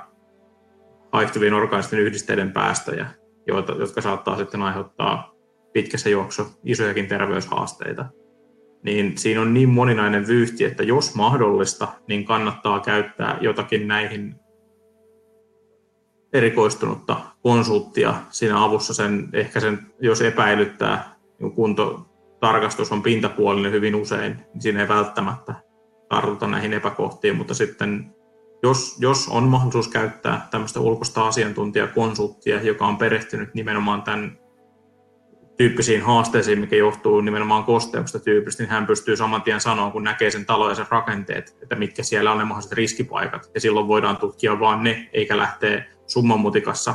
[1.12, 3.06] haihtuvien orgaanisten yhdisteiden päästöjä,
[3.46, 5.32] joita, jotka saattaa sitten aiheuttaa
[5.72, 8.04] pitkässä juoksu isojakin terveyshaasteita.
[8.82, 14.34] Niin siinä on niin moninainen vyyhti, että jos mahdollista, niin kannattaa käyttää jotakin näihin
[16.32, 21.52] erikoistunutta konsulttia siinä avussa sen, ehkä sen, jos epäilyttää, niin
[22.40, 25.54] kuntotarkastus on pintapuolinen hyvin usein, niin siinä ei välttämättä
[26.08, 28.14] tartuta näihin epäkohtiin, mutta sitten
[28.62, 34.38] jos, jos on mahdollisuus käyttää tämmöistä ulkoista asiantuntijakonsulttia, joka on perehtynyt nimenomaan tämän
[35.56, 40.30] tyyppisiin haasteisiin, mikä johtuu nimenomaan kosteuksesta tyypillisesti, niin hän pystyy saman tien sanoa, kun näkee
[40.30, 43.50] sen talon ja sen rakenteet, että mitkä siellä on ne mahdolliset riskipaikat.
[43.54, 46.94] Ja silloin voidaan tutkia vain ne, eikä lähteä summamutikassa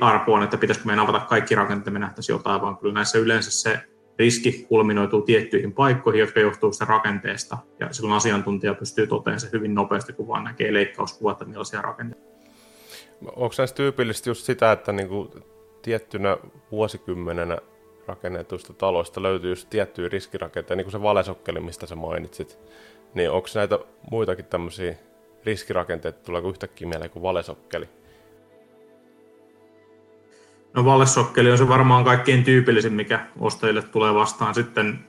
[0.00, 3.80] arpoon, että pitäisikö meidän avata kaikki rakenteet, me nähtäisiin jotain, vaan kyllä näissä yleensä se
[4.20, 7.58] riski kulminoituu tiettyihin paikkoihin, jotka johtuu sitä rakenteesta.
[7.78, 12.26] Ja silloin asiantuntija pystyy toteamaan se hyvin nopeasti, kun vaan näkee leikkauskuvat, että millaisia rakenteita.
[13.36, 15.30] Onko näissä tyypillisesti just sitä, että niinku
[15.82, 16.36] tiettynä
[16.70, 17.58] vuosikymmenenä
[18.06, 22.58] rakennetuista taloista löytyy just tiettyjä riskirakenteita, niin kuin se valesokkeli, mistä sä mainitsit.
[23.14, 23.78] Niin onko näitä
[24.10, 24.94] muitakin tämmöisiä
[25.44, 27.88] riskirakenteita, tuleeko yhtäkkiä mieleen kuin valesokkeli?
[30.74, 34.54] No valesokkeli on se varmaan kaikkein tyypillisin, mikä ostajille tulee vastaan.
[34.54, 35.04] Sitten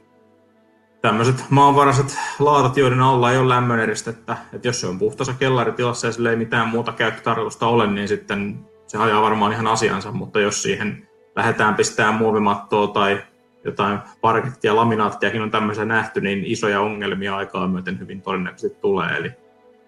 [1.01, 4.37] tämmöiset maanvaraiset laatat, joiden alla ei ole lämmöneristettä.
[4.53, 8.65] Että jos se on puhtassa kellaritilassa ja sillä ei mitään muuta käyttötarkoitusta ole, niin sitten
[8.87, 13.23] se ajaa varmaan ihan asiansa, mutta jos siihen lähdetään pistämään muovimattoa tai
[13.65, 19.17] jotain parkettia, laminaattiakin on tämmöisiä nähty, niin isoja ongelmia aikaa myöten hyvin todennäköisesti tulee.
[19.17, 19.31] Eli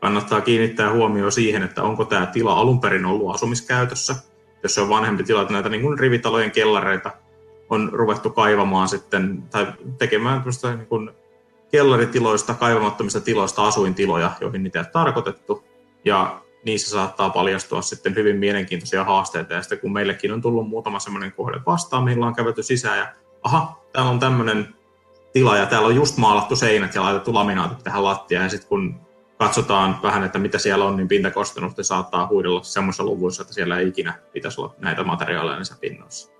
[0.01, 4.15] kannattaa kiinnittää huomioon siihen, että onko tämä tila alun perin ollut asumiskäytössä.
[4.63, 7.11] Jos on vanhempi tila, että näitä niin kuin rivitalojen kellareita
[7.69, 10.43] on ruvettu kaivamaan sitten, tai tekemään
[10.77, 11.11] niin kuin
[11.71, 15.63] kellaritiloista, kaivamattomista tiloista asuintiloja, joihin niitä ole tarkoitettu.
[16.05, 19.53] Ja niissä saattaa paljastua sitten hyvin mielenkiintoisia haasteita.
[19.53, 23.07] Ja sitten kun meillekin on tullut muutama semmoinen kohde vastaan, mihin on kävelty sisään ja
[23.43, 24.75] aha, täällä on tämmöinen
[25.33, 28.43] tila ja täällä on just maalattu seinät ja laitettu laminaatit tähän lattiaan.
[28.43, 28.99] Ja sitten kun
[29.37, 33.87] katsotaan vähän, että mitä siellä on, niin pintakostenusta saattaa huidella semmoisessa luvuissa, että siellä ei
[33.87, 36.31] ikinä pitäisi olla näitä materiaaleja niissä pinnoissa.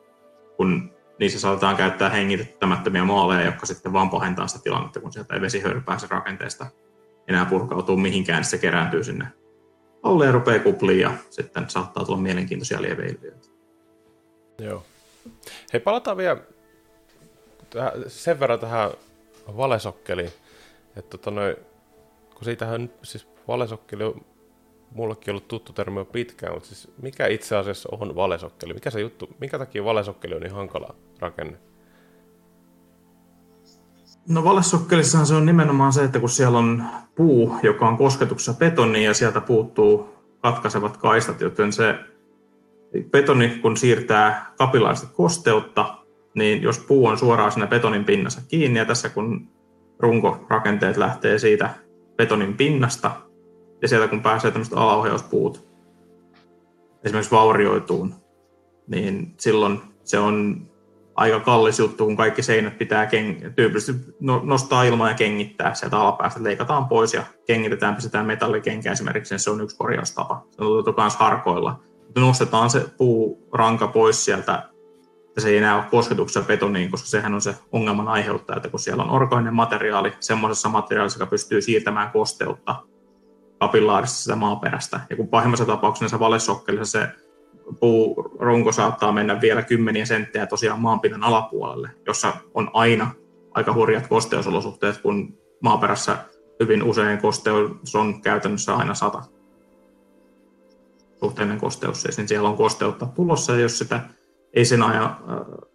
[0.58, 5.42] Kun niissä saatetaan käyttää hengittämättömiä maaleja, jotka sitten vaan pahentaa sitä tilannetta, kun sieltä ei
[5.42, 6.66] vesihöyry pääse rakenteesta
[7.28, 9.28] enää purkautuu mihinkään, niin se kerääntyy sinne
[10.04, 13.48] alle ja rupeaa kupliin ja sitten saattaa tulla mielenkiintoisia lieveilmiöitä.
[14.60, 14.84] Joo.
[15.74, 16.38] Hei, palataan vielä
[18.08, 18.92] sen verran tähän
[19.58, 20.32] valesokkeliin,
[20.96, 21.56] että tota noin,
[22.44, 24.26] kun siitähän siis valesokkeli on
[24.92, 28.74] mullekin ollut tuttu termi jo pitkään, mutta siis mikä itse asiassa on valesokkeli?
[28.74, 31.58] Mikä se juttu, minkä takia valesokkeli on niin hankala rakenne?
[34.30, 36.84] No valessokkelissahan se on nimenomaan se, että kun siellä on
[37.16, 40.10] puu, joka on kosketuksessa betoniin ja sieltä puuttuu
[40.42, 41.96] katkaisevat kaistat, joten se
[43.12, 45.98] betoni, kun siirtää kapilaista kosteutta,
[46.36, 49.50] niin jos puu on suoraan siinä betonin pinnassa kiinni, ja tässä kun
[50.00, 51.70] runkorakenteet lähtee siitä
[52.16, 53.12] betonin pinnasta,
[53.82, 55.68] ja sieltä kun pääsee tämmöiset alaohjauspuut
[57.04, 58.16] esimerkiksi vaurioituun,
[58.88, 60.68] niin silloin se on
[61.16, 66.00] aika kallis juttu, kun kaikki seinät pitää keng- tyypillisesti no, nostaa ilmaa ja kengittää sieltä
[66.00, 70.46] alapäästä, leikataan pois ja kengitetään, pistetään metallikenkä esimerkiksi, se on yksi korjaustapa.
[70.52, 71.80] Se on otettu myös harkoilla.
[72.16, 74.70] Nostetaan se puuranka pois sieltä,
[75.34, 78.80] että se ei enää ole kosketuksessa betoniin, koska sehän on se ongelman aiheuttaja, että kun
[78.80, 82.76] siellä on orgaaninen materiaali, semmoisessa materiaalissa, joka pystyy siirtämään kosteutta
[83.60, 85.00] kapillaarista sitä maaperästä.
[85.10, 87.08] Ja kun pahimmassa tapauksessa valesokkelissa se
[87.80, 93.12] puurunko saattaa mennä vielä kymmeniä senttejä tosiaan maanpinnan alapuolelle, jossa on aina
[93.54, 96.18] aika hurjat kosteusolosuhteet, kun maaperässä
[96.60, 99.24] hyvin usein kosteus on käytännössä aina sata.
[101.20, 104.00] Suhteellinen kosteus, siis, niin siellä on kosteutta tulossa, ja jos sitä
[104.54, 105.18] ei sen ajan äh,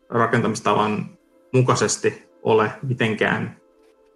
[0.08, 1.06] rakentamistavan
[1.52, 3.60] mukaisesti ole mitenkään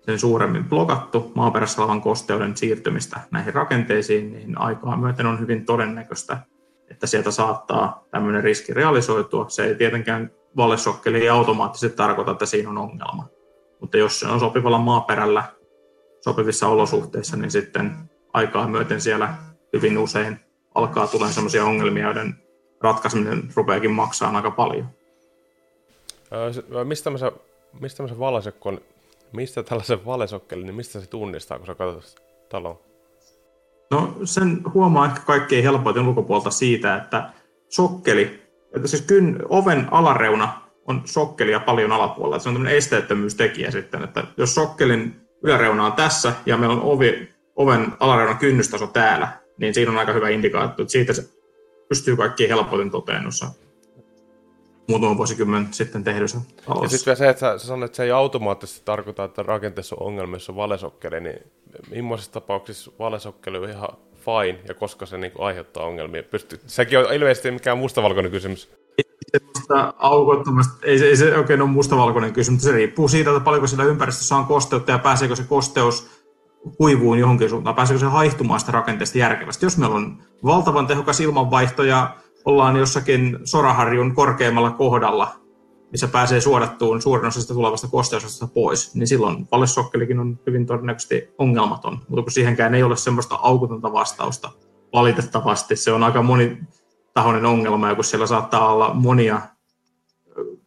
[0.00, 6.38] sen suuremmin blokattu maaperässä olevan kosteuden siirtymistä näihin rakenteisiin, niin aikaa myöten on hyvin todennäköistä,
[6.90, 9.48] että sieltä saattaa tämmöinen riski realisoitua.
[9.48, 13.28] Se ei tietenkään vallesokkeli automaattisesti tarkoita, että siinä on ongelma.
[13.80, 15.44] Mutta jos se on sopivalla maaperällä,
[16.20, 17.92] sopivissa olosuhteissa, niin sitten
[18.32, 19.34] aikaa myöten siellä
[19.72, 20.40] hyvin usein
[20.74, 22.41] alkaa tulla sellaisia ongelmia, joiden
[22.82, 24.86] ratkaiseminen rupeakin maksaa aika paljon.
[26.84, 27.32] Mistä tämmöisen,
[27.80, 28.80] mistä tämmöisen valesokkon,
[29.32, 32.80] mistä tällaisen valesokkelin, niin mistä se tunnistaa, kun sä katsot taloa?
[33.90, 37.30] No sen huomaa ehkä kaikkein helpoiten ulkopuolta siitä, että
[37.68, 38.42] sokkeli,
[38.76, 42.38] että siis kyn, oven alareuna on sokkelia paljon alapuolella.
[42.38, 47.28] Se on tämmöinen esteettömyystekijä sitten, että jos sokkelin yläreuna on tässä ja meillä on ovi,
[47.56, 49.28] oven alareunan kynnystaso täällä,
[49.58, 51.41] niin siinä on aika hyvä indikaatio, että siitä se
[51.92, 53.46] pystyy kaikkiin helpoiten toteen noissa
[54.88, 56.84] muutama vuosikymmen sitten tehdyssä talossa.
[56.84, 59.96] Ja sitten vielä se, että sä, sä sanoit, että se ei automaattisesti tarkoita, että rakenteessa
[60.00, 61.42] on ongelmia, jos on valesokkeli, niin
[61.90, 66.22] millaisissa tapauksissa valesokkeli on ihan fine, ja koska se niin aiheuttaa ongelmia?
[66.22, 68.70] Pystyy, sekin on ilmeisesti mikään mustavalkoinen kysymys.
[69.32, 73.66] Semmoista aukottomasta, ei, se, ei se oikein ole mustavalkoinen kysymys, se riippuu siitä, että paljonko
[73.66, 76.21] siellä ympäristössä on kosteutta ja pääseekö se kosteus
[76.78, 79.66] kuivuun johonkin suuntaan, pääseekö se haihtumaan sitä rakenteesta järkevästi.
[79.66, 85.34] Jos meillä on valtavan tehokas ilmanvaihto ja ollaan jossakin soraharjun korkeammalla kohdalla,
[85.90, 91.28] missä pääsee suodattuun suurin osa sitä tulevasta kosteusosasta pois, niin silloin vallesokkelikin on hyvin todennäköisesti
[91.38, 91.98] ongelmaton.
[92.08, 94.50] Mutta kun siihenkään ei ole semmoista aukotonta vastausta,
[94.92, 99.40] valitettavasti se on aika monitahoinen ongelma, ja kun siellä saattaa olla monia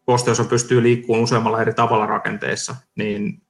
[0.06, 3.45] kosteus pystyy liikkumaan useammalla eri tavalla rakenteessa, niin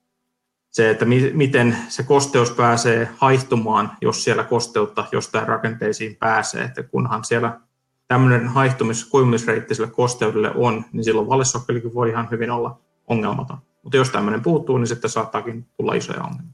[0.75, 6.83] se, että mi- miten se kosteus pääsee haihtumaan, jos siellä kosteutta jostain rakenteisiin pääsee, että
[6.83, 7.59] kunhan siellä
[8.07, 13.57] tämmöinen haihtumis- kuivumisreitti sille kosteudelle on, niin silloin vallesokkelikin voi ihan hyvin olla ongelmaton.
[13.83, 16.53] Mutta jos tämmöinen puuttuu, niin sitten saattaakin tulla isoja ongelmia.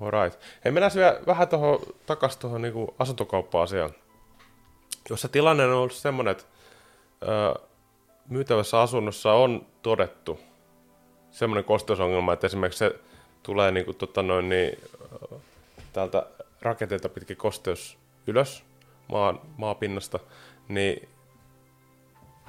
[0.00, 0.40] Alright.
[0.64, 3.90] Hei, mennään vielä vähän tuohon, takaisin tuohon niin asuntokauppa-asiaan.
[5.10, 6.44] Jos se tilanne on ollut semmoinen, että
[7.22, 7.60] ö,
[8.28, 10.40] myytävässä asunnossa on todettu
[11.30, 13.00] semmoinen kosteusongelma, että esimerkiksi se
[13.44, 14.78] tulee niin kuin, tota noin, niin,
[15.92, 16.26] täältä
[16.62, 18.64] rakenteelta pitkin kosteus ylös
[19.08, 20.18] maan, maapinnasta,
[20.68, 21.08] niin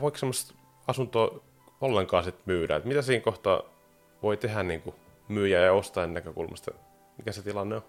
[0.01, 0.53] voiko semmoista
[0.87, 1.39] asuntoa
[1.81, 2.75] ollenkaan sitten myydä?
[2.75, 3.61] Et mitä siinä kohtaa
[4.23, 4.95] voi tehdä niin kuin
[5.27, 6.71] myyjä ja ostajan näkökulmasta?
[7.17, 7.81] Mikä se tilanne on?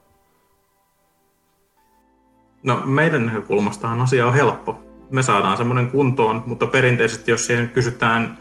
[2.62, 4.82] No meidän näkökulmastahan asia on helppo.
[5.10, 8.38] Me saadaan semmoinen kuntoon, mutta perinteisesti jos siihen kysytään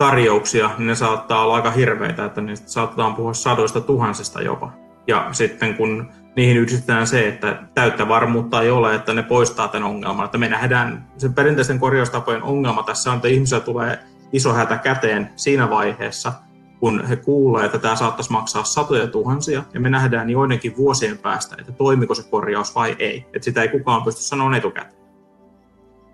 [0.00, 4.72] tarjouksia, niin ne saattaa olla aika hirveitä, että niistä saatetaan puhua sadoista tuhansista jopa.
[5.06, 9.88] Ja sitten kun niihin yhdistetään se, että täyttä varmuutta ei ole, että ne poistaa tämän
[9.88, 10.24] ongelman.
[10.24, 13.98] Että me nähdään sen perinteisten korjaustapojen ongelma tässä on, että ihmisellä tulee
[14.32, 16.32] iso hätä käteen siinä vaiheessa,
[16.78, 21.56] kun he kuulee, että tämä saattaisi maksaa satoja tuhansia, ja me nähdään joidenkin vuosien päästä,
[21.58, 23.26] että toimiko se korjaus vai ei.
[23.32, 24.99] Että sitä ei kukaan pysty sanomaan etukäteen.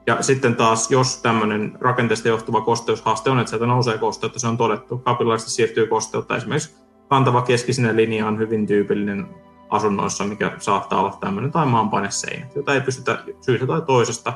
[0.07, 4.57] Ja sitten taas, jos tämmöinen rakenteesta johtuva kosteushaaste on, että sieltä nousee kosteutta, se on
[4.57, 6.37] todettu, kapillaarisesti siirtyy kosteutta.
[6.37, 6.75] Esimerkiksi
[7.09, 9.27] kantava keskisinen linja on hyvin tyypillinen
[9.71, 14.33] asunnoissa, mikä saattaa olla tämmöinen, tai maanpaineseinä, jota ei pystytä syystä tai toisesta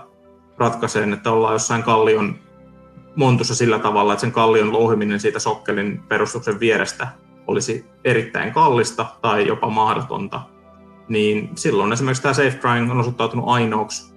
[0.58, 2.38] ratkaiseen, että ollaan jossain kallion
[3.16, 7.08] montussa sillä tavalla, että sen kallion louhiminen siitä sokkelin perustuksen vierestä
[7.46, 10.40] olisi erittäin kallista tai jopa mahdotonta,
[11.08, 14.14] niin silloin esimerkiksi tämä safe drying on osoittautunut ainoaksi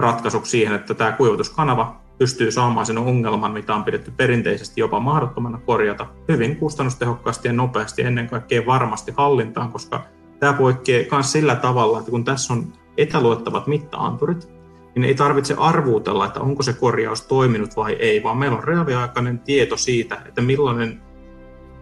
[0.00, 5.58] ratkaisuksi siihen, että tämä kuivatuskanava pystyy saamaan sen ongelman, mitä on pidetty perinteisesti jopa mahdottomana
[5.58, 10.04] korjata hyvin kustannustehokkaasti ja nopeasti ennen kaikkea varmasti hallintaan, koska
[10.40, 14.48] tämä poikkeaa myös sillä tavalla, että kun tässä on etäluettavat mittaanturit,
[14.94, 19.38] niin ei tarvitse arvuutella, että onko se korjaus toiminut vai ei, vaan meillä on reaaliaikainen
[19.38, 21.02] tieto siitä, että millainen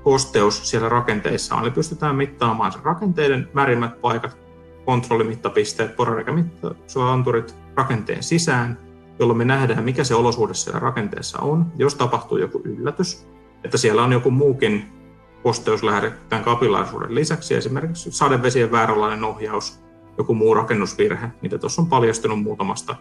[0.02, 1.62] kosteus siellä rakenteissa on.
[1.62, 4.38] Eli pystytään mittaamaan sen rakenteiden värimmät paikat,
[4.88, 8.78] kontrollimittapisteet, porareikämittaanturit rakenteen sisään,
[9.18, 11.72] jolloin me nähdään, mikä se olosuhde siellä rakenteessa on.
[11.76, 13.26] Jos tapahtuu joku yllätys,
[13.64, 14.84] että siellä on joku muukin
[15.42, 19.80] kosteuslähde tämän kapillaarisuuden lisäksi, esimerkiksi sadevesien vääränlainen ohjaus,
[20.18, 22.96] joku muu rakennusvirhe, mitä tuossa on paljastunut muutamasta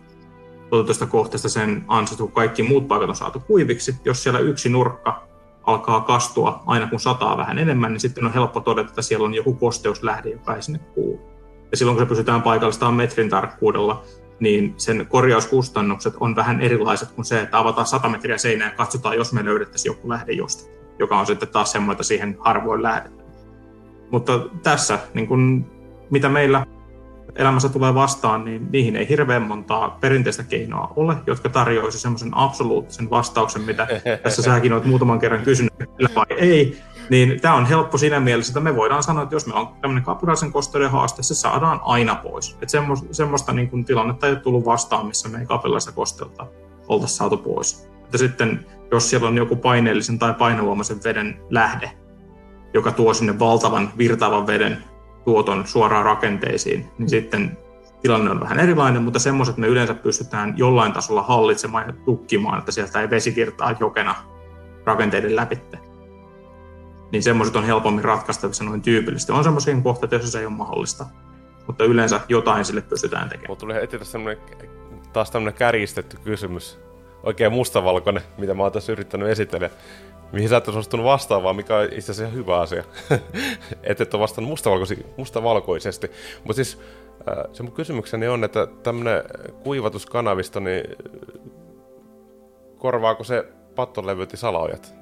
[0.69, 3.95] tuotetusta kohteesta sen ansiosta, kun kaikki muut paikat on saatu kuiviksi.
[4.05, 5.27] Jos siellä yksi nurkka
[5.63, 9.33] alkaa kastua aina kun sataa vähän enemmän, niin sitten on helppo todeta, että siellä on
[9.33, 11.36] joku kosteuslähde, joka ei sinne kuulu.
[11.71, 14.03] Ja silloin kun se pysytään paikallistaan metrin tarkkuudella,
[14.39, 19.15] niin sen korjauskustannukset on vähän erilaiset kuin se, että avataan 100 metriä seinää ja katsotaan,
[19.15, 23.27] jos me löydettäisiin joku lähde josta, joka on sitten taas semmoinen, että siihen harvoin lähdetään.
[24.11, 25.65] Mutta tässä, niin kun,
[26.09, 26.65] mitä meillä
[27.35, 33.09] elämässä tulee vastaan, niin niihin ei hirveän montaa perinteistä keinoa ole, jotka tarjoaisi semmoisen absoluuttisen
[33.09, 33.87] vastauksen, mitä
[34.23, 35.73] tässä säkin olet muutaman kerran kysynyt,
[36.15, 36.77] vai ei.
[37.09, 40.03] Niin tämä on helppo siinä mielessä, että me voidaan sanoa, että jos me on tämmöinen
[40.03, 42.51] kapiraisen kosteuden haaste, se saadaan aina pois.
[42.51, 46.47] Että semmoista, semmoista niin kuin tilannetta ei ole tullut vastaan, missä me ei kapilaista kostelta
[46.87, 47.89] oltaisiin saatu pois.
[48.03, 51.91] Että sitten, jos siellä on joku paineellisen tai painovoimaisen veden lähde,
[52.73, 54.83] joka tuo sinne valtavan virtaavan veden
[55.25, 57.57] tuoton suoraan rakenteisiin, niin sitten
[58.01, 62.71] tilanne on vähän erilainen, mutta semmoiset me yleensä pystytään jollain tasolla hallitsemaan ja tukkimaan, että
[62.71, 64.15] sieltä ei vesi virtaa jokena
[64.85, 65.59] rakenteiden läpi.
[67.11, 69.31] Niin semmoiset on helpommin ratkaistavissa noin tyypillisesti.
[69.31, 71.05] On semmoisia kohteita, joissa se ei ole mahdollista,
[71.67, 73.47] mutta yleensä jotain sille pystytään tekemään.
[73.47, 73.99] Mulla tuli heti
[75.13, 76.79] taas tämmöinen kärjistetty kysymys,
[77.23, 79.69] oikein mustavalkoinen, mitä mä oon tässä yrittänyt esitellä
[80.31, 82.83] mihin sä et suostunut vastaavaan, mikä on itse asiassa hyvä asia.
[83.83, 86.11] et et ole vastannut mustavalkoisi, mustavalkoisesti.
[86.37, 86.79] Mutta siis
[87.29, 89.23] äh, se mun kysymykseni on, että tämmöinen
[89.63, 90.83] kuivatuskanavista, niin
[92.77, 93.45] korvaako se
[93.75, 94.95] pattolevyt ja salaojat?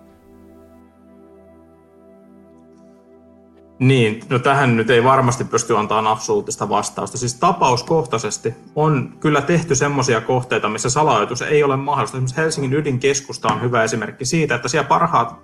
[3.80, 7.18] Niin, no tähän nyt ei varmasti pysty antamaan absoluuttista vastausta.
[7.18, 12.18] Siis tapauskohtaisesti on kyllä tehty semmoisia kohteita, missä salaoitus ei ole mahdollista.
[12.18, 15.36] Esimerkiksi Helsingin ydinkeskusta on hyvä esimerkki siitä, että siellä parhaat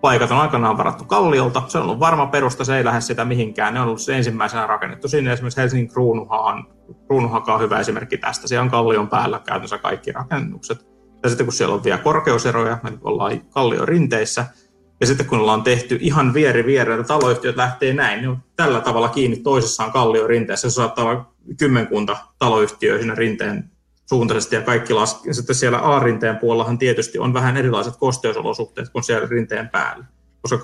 [0.00, 1.62] paikat on aikanaan varattu kalliolta.
[1.68, 3.74] Se on ollut varma perusta, se ei lähde sitä mihinkään.
[3.74, 5.08] Ne on ollut se ensimmäisenä rakennettu.
[5.08, 6.64] Siinä esimerkiksi Helsingin kruunuha on,
[7.06, 8.48] kruunuhaka on hyvä esimerkki tästä.
[8.48, 10.86] Siellä on kallion päällä käytännössä kaikki rakennukset.
[11.22, 14.46] Ja sitten kun siellä on vielä korkeuseroja, me ollaan kallion rinteissä,
[15.00, 19.08] ja sitten kun ollaan tehty ihan vieri vierellä, taloyhtiöt lähtee näin, niin on tällä tavalla
[19.08, 20.70] kiinni toisessaan kallio rinteessä.
[20.70, 23.70] Se saattaa olla kymmenkunta taloyhtiöä siinä rinteen
[24.08, 25.32] suuntaisesti ja kaikki laskee.
[25.32, 30.04] Sitten siellä A-rinteen puolellahan tietysti on vähän erilaiset kosteusolosuhteet kuin siellä rinteen päällä.
[30.42, 30.58] Koska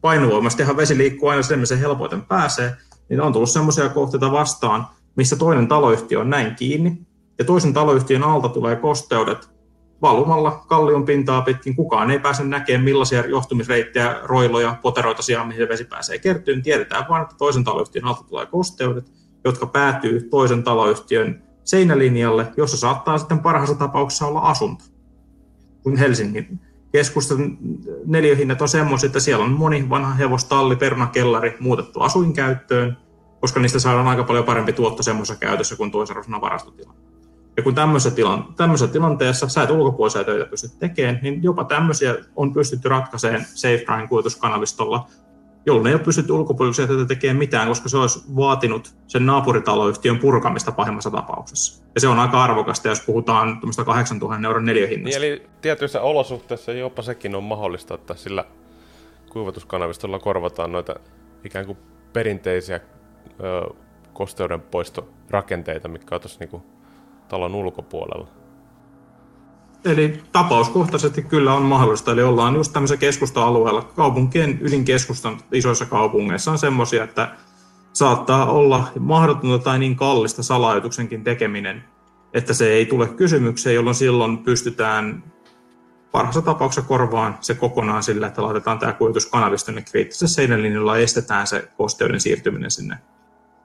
[0.00, 2.76] painovoimasti ihan vesi liikkuu aina sen, missä helpoiten pääsee,
[3.08, 4.86] niin on tullut semmoisia kohteita vastaan,
[5.16, 6.98] missä toinen taloyhtiö on näin kiinni,
[7.38, 9.53] ja toisen taloyhtiön alta tulee kosteudet
[10.02, 11.76] valumalla kallion pintaa pitkin.
[11.76, 16.62] Kukaan ei pääse näkemään, millaisia johtumisreittejä, roiloja, poteroita sijaan, mihin se vesi pääsee kertyyn.
[16.62, 19.12] Tiedetään vain, että toisen taloyhtiön alta tulee kosteudet,
[19.44, 24.84] jotka päätyy toisen taloyhtiön seinälinjalle, jossa saattaa sitten parhaassa tapauksessa olla asunto.
[25.82, 26.60] Kun Helsingin
[26.92, 27.58] keskustan
[28.06, 32.96] neliöhinnat on semmoisia, että siellä on moni vanha hevostalli, perunakellari muutettu asuinkäyttöön,
[33.40, 36.94] koska niistä saadaan aika paljon parempi tuotto semmoisessa käytössä kuin toisen varastotila.
[37.56, 42.14] Ja kun tämmöisessä, tilan, tämmöisessä tilanteessa sä et ulkopuolisia töitä pysty tekemään, niin jopa tämmöisiä
[42.36, 45.06] on pystytty ratkaisemaan SafeDrine kuituskanavistolla,
[45.66, 50.72] jolloin ei ole pystytty ulkopuolisia töitä tekemään mitään, koska se olisi vaatinut sen naapuritaloyhtiön purkamista
[50.72, 51.84] pahimmassa tapauksessa.
[51.94, 55.20] Ja se on aika arvokasta, jos puhutaan 8000 euron neliöhinnasta.
[55.20, 58.44] Niin, eli tietyissä olosuhteissa jopa sekin on mahdollista, että sillä
[59.32, 60.94] kuivatuskanavistolla korvataan noita
[61.44, 61.78] ikään kuin
[62.12, 62.80] perinteisiä
[63.40, 63.74] ö,
[64.12, 66.73] kosteudenpoistorakenteita, mitkä on tuossa niin
[67.34, 68.28] talon ulkopuolella?
[69.84, 72.12] Eli tapauskohtaisesti kyllä on mahdollista.
[72.12, 73.82] Eli ollaan just tämmöisellä keskusta-alueella.
[73.82, 77.30] Kaupunkien ydinkeskustan isoissa kaupungeissa on semmoisia, että
[77.92, 81.84] saattaa olla mahdotonta tai niin kallista salajoituksenkin tekeminen,
[82.34, 85.24] että se ei tule kysymykseen, jolloin silloin pystytään
[86.12, 91.46] parhaassa tapauksessa korvaan se kokonaan sillä, että laitetaan tämä kuljetus kanavista kriittisessä seinälinjalla ja estetään
[91.46, 92.98] se kosteuden siirtyminen sinne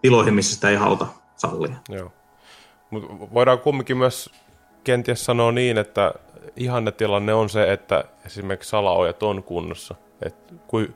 [0.02, 1.76] tiloihin, missä sitä ei haluta sallia.
[1.90, 2.12] Joo.
[2.90, 4.30] Mutta voidaan kumminkin myös
[4.84, 6.14] kenties sanoa niin, että
[6.56, 9.96] ihannetilanne on se, että esimerkiksi salaojat on kunnossa.
[10.68, 10.94] kui,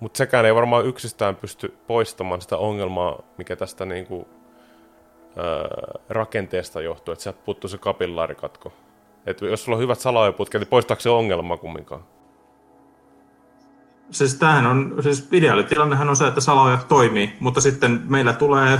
[0.00, 4.28] mutta sekään ei varmaan yksistään pysty poistamaan sitä ongelmaa, mikä tästä niinku,
[5.36, 5.44] ää,
[6.08, 8.72] rakenteesta johtuu, että sieltä puuttuu se kapillaarikatko.
[9.26, 12.04] Et jos sulla on hyvät salaojaputket, niin poistaako se ongelma kumminkaan?
[14.10, 18.78] Siis tämähän on, siis ideaalitilannehan on se, että salaojat toimii, mutta sitten meillä tulee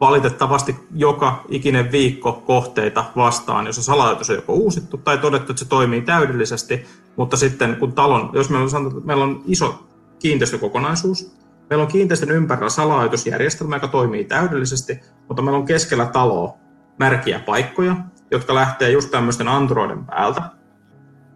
[0.00, 5.68] valitettavasti joka ikinen viikko kohteita vastaan, jossa salajoitus on joko uusittu tai todettu, että se
[5.68, 6.86] toimii täydellisesti,
[7.16, 9.88] mutta sitten kun talon, jos meillä on, sanottu, meillä on iso
[10.18, 11.36] kiinteistökokonaisuus,
[11.70, 16.54] meillä on kiinteistön ympärillä salajoitusjärjestelmä, joka toimii täydellisesti, mutta meillä on keskellä taloa
[16.98, 17.96] märkiä paikkoja,
[18.30, 20.42] jotka lähtee just tämmöisten Androiden päältä.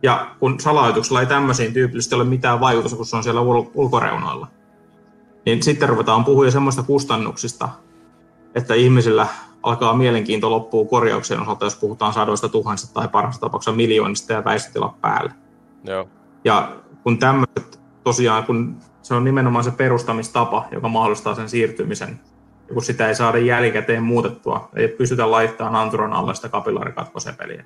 [0.03, 4.49] Ja kun salajoituksella ei tämmöisiin tyypillisesti ole mitään vaikutusta, kun se on siellä ul- ulkoreunoilla,
[5.47, 7.69] niin sitten ruvetaan puhumaan semmoista kustannuksista,
[8.55, 9.27] että ihmisillä
[9.63, 14.95] alkaa mielenkiinto loppuu korjauksen osalta, jos puhutaan sadoista tuhansista tai parhaassa tapauksessa miljoonista ja väistötila
[15.01, 15.33] päälle.
[15.85, 16.09] Joo.
[16.45, 22.21] Ja kun tämmöiset, tosiaan kun se on nimenomaan se perustamistapa, joka mahdollistaa sen siirtymisen
[22.69, 27.65] ja kun sitä ei saada jälkikäteen muutettua, ei pystytä laittamaan anturon alle sitä kapillaarikatkosepeliä,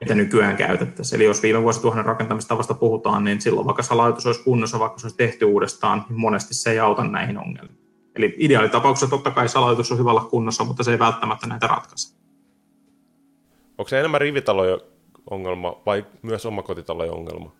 [0.00, 1.16] mitä nykyään käytettäisiin.
[1.16, 5.16] Eli jos viime vuosituhannen rakentamistavasta puhutaan, niin silloin vaikka salaitus olisi kunnossa, vaikka se olisi
[5.16, 7.87] tehty uudestaan, niin monesti se ei auta näihin ongelmiin.
[8.18, 12.16] Eli ideaalitapauksessa totta kai salaitus on hyvällä kunnossa, mutta se ei välttämättä näitä ratkaise.
[13.78, 14.80] Onko se enemmän rivitalojen
[15.30, 17.52] ongelma vai myös omakotitalojen ongelma?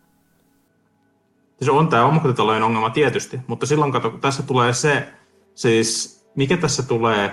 [1.63, 5.09] Se on tämä omakotitalojen ongelma tietysti, mutta silloin kato, kun tässä tulee se,
[5.55, 7.33] siis mikä tässä tulee,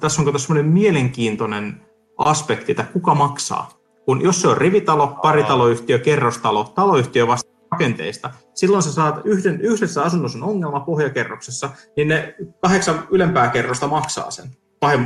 [0.00, 1.80] tässä on semmoinen mielenkiintoinen
[2.18, 3.70] aspekti, että kuka maksaa.
[4.04, 8.30] Kun jos se on rivitalo, paritaloyhtiö, kerrostalo, taloyhtiö vasta rakenteista,
[8.60, 14.30] silloin sä saat yhden, yhdessä asunnossa on ongelma pohjakerroksessa, niin ne kahdeksan ylempää kerrosta maksaa
[14.30, 14.50] sen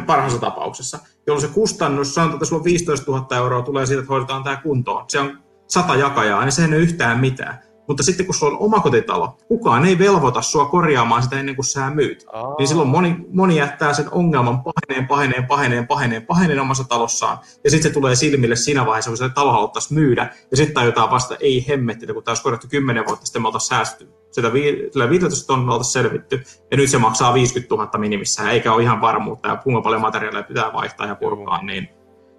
[0.06, 4.12] parhaassa tapauksessa, jolloin se kustannus, sanotaan, että sulla on 15 000 euroa, tulee siitä, että
[4.12, 5.04] hoidetaan tämä kuntoon.
[5.08, 5.38] Se on
[5.68, 7.58] sata jakajaa, niin se ei ole yhtään mitään.
[7.88, 11.90] Mutta sitten kun sulla on omakotitalo, kukaan ei velvoita sua korjaamaan sitä ennen kuin sä
[11.90, 12.26] myyt.
[12.32, 12.54] Aa.
[12.58, 17.38] Niin silloin moni, moni jättää sen ongelman paheneen, paheneen, paheneen, paheneen, paheneen omassa talossaan.
[17.64, 20.30] Ja sitten se tulee silmille siinä vaiheessa, kun se talo haluttaisiin myydä.
[20.50, 23.68] Ja sitten tajutaan vasta, ei hemmetti, kun tämä olisi korjattu 10 vuotta sitten, me oltaisiin
[23.68, 24.08] säästy.
[24.30, 26.42] Sitä vi- 15 tonnia oltaisiin selvitty.
[26.70, 29.48] Ja nyt se maksaa 50 000 minimissään, eikä ole ihan varmuutta.
[29.48, 31.62] Ja kuinka paljon materiaaleja pitää vaihtaa ja purkaa.
[31.62, 31.88] Niin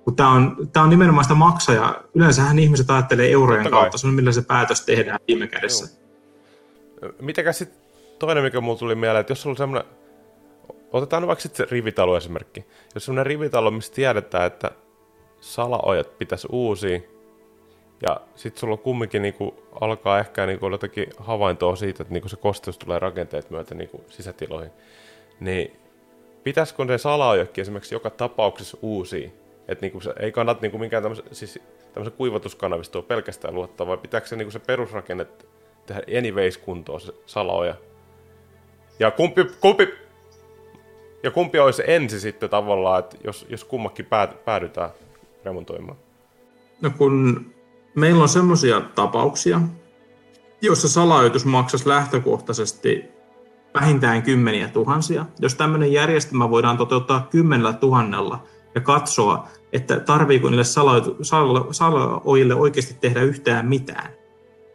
[0.06, 2.02] kun tämä on, tämä on nimenomaan sitä maksaja.
[2.14, 5.98] Yleensähän ihmiset ajattelee eurojen kautta, se on millä se päätös tehdään viime kädessä.
[7.22, 7.80] Mitäkäs sitten
[8.20, 9.90] toinen, mikä mulle tuli mieleen, että jos on semmoinen,
[10.94, 12.66] otetaan vaikka sitten se rivitalo esimerkki.
[12.96, 14.72] Jos semmoinen rivitalo, missä tiedetään, että
[15.40, 17.00] salaojat pitäisi uusia,
[18.02, 22.78] ja sitten sulla kumminkin niinku alkaa ehkä niinku jotakin havaintoa siitä, että niinku se kosteus
[22.78, 24.72] tulee rakenteet myötä niinku sisätiloihin,
[25.40, 25.80] niin
[26.44, 29.30] pitäisikö se salaojakin esimerkiksi joka tapauksessa uusia?
[29.68, 31.60] Että niinku se ei kannata niinku minkään tämmöisen, siis
[31.94, 32.18] tämmöisen
[33.04, 35.28] pelkästään luottaa, vai pitääkö se niinku se perusrakenne
[35.86, 37.76] tehdä anyways kuntoon se salaoja?
[39.00, 39.94] Ja kumpi, kumpi,
[41.24, 44.08] ja kumpi olisi ensi sitten tavallaan, että jos, jos kummakin
[44.46, 44.90] päädytään
[45.46, 45.98] remontoimaan?
[46.82, 47.46] No kun
[47.96, 49.62] meillä on semmoisia tapauksia,
[50.62, 53.06] joissa salaoitus maksaisi lähtökohtaisesti
[53.74, 55.26] vähintään kymmeniä tuhansia.
[55.40, 58.44] Jos tämmöinen järjestelmä voidaan toteuttaa kymmenellä tuhannella,
[58.76, 60.64] ja katsoa, että tarviiko niille
[61.72, 64.10] salaojille oikeasti tehdä yhtään mitään,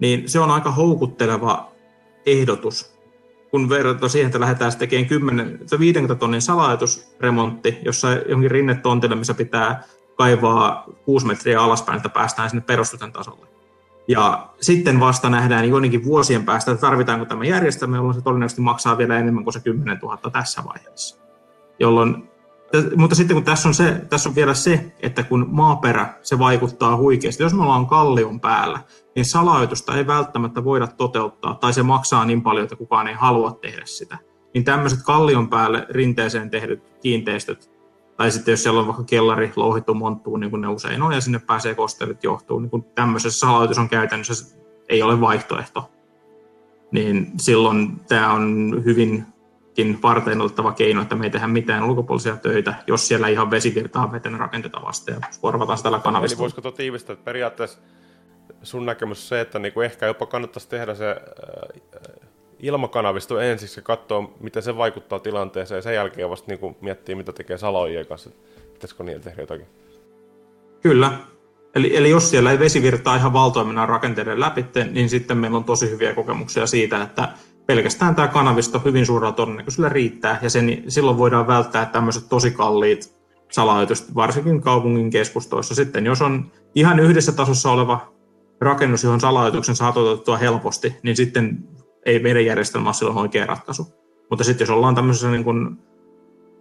[0.01, 1.73] niin se on aika houkutteleva
[2.27, 3.01] ehdotus,
[3.51, 9.83] kun verrataan siihen, että lähdetään tekemään 10, 50 tonnin salajatusremontti, jossa jonkin rinnetontille, missä pitää
[10.17, 13.47] kaivaa 6 metriä alaspäin, että päästään sinne perustusten tasolle.
[14.09, 18.99] Ja sitten vasta nähdään joidenkin vuosien päästä, että tarvitaanko tämä järjestelmä, jolloin se todennäköisesti maksaa
[18.99, 21.21] vielä enemmän kuin se 10 000 tässä vaiheessa.
[21.81, 22.31] Jolloin
[22.97, 26.97] mutta sitten kun tässä on, se, tässä on vielä se, että kun maaperä, se vaikuttaa
[26.97, 27.43] huikeasti.
[27.43, 28.81] Jos me ollaan kallion päällä,
[29.15, 33.59] niin salajoitusta ei välttämättä voida toteuttaa, tai se maksaa niin paljon, että kukaan ei halua
[33.61, 34.19] tehdä sitä.
[34.55, 37.71] Niin tämmöiset kallion päälle rinteeseen tehdyt kiinteistöt,
[38.17, 41.21] tai sitten jos siellä on vaikka kellari louhittu monttuun, niin kuin ne usein on, ja
[41.21, 44.59] sinne pääsee kostelut johtuu, niin kun tämmöisessä salajoitus on käytännössä
[44.89, 45.91] ei ole vaihtoehto,
[46.93, 49.27] niin silloin tämä on hyvin
[50.03, 54.39] varten otettava keino, että me ei tehdä mitään ulkopuolisia töitä, jos siellä ihan vesivirtaa veten
[54.39, 56.35] rakenteita vasta ja korvataan sitä tällä kanavista.
[56.35, 57.79] Eli voisiko tuo tiivistää, että periaatteessa
[58.63, 62.29] sun näkemys se, että niinku ehkä jopa kannattaisi tehdä se äh,
[62.59, 67.33] ilmakanavisto ensiksi ja katsoa, miten se vaikuttaa tilanteeseen ja sen jälkeen vasta niinku miettiä, mitä
[67.33, 68.31] tekee saloijien kanssa.
[68.73, 69.67] Pitäisikö niillä tehdä jotakin?
[70.83, 71.13] Kyllä.
[71.75, 75.91] Eli, eli jos siellä ei vesivirtaa ihan valtoimennan rakenteiden läpi, niin sitten meillä on tosi
[75.91, 77.29] hyviä kokemuksia siitä, että
[77.71, 83.17] pelkästään tämä kanavisto hyvin suurella todennäköisyydellä riittää, ja sen, silloin voidaan välttää tämmöiset tosi kalliit
[83.51, 85.75] salajoitus, varsinkin kaupungin keskustoissa.
[85.75, 88.13] Sitten jos on ihan yhdessä tasossa oleva
[88.61, 91.69] rakennus, johon salajoituksen saa toteutettua helposti, niin sitten
[92.07, 93.87] ei meidän järjestelmä ole silloin oikea ratkaisu.
[94.31, 95.77] Mutta sitten jos ollaan tämmöisissä niin kuin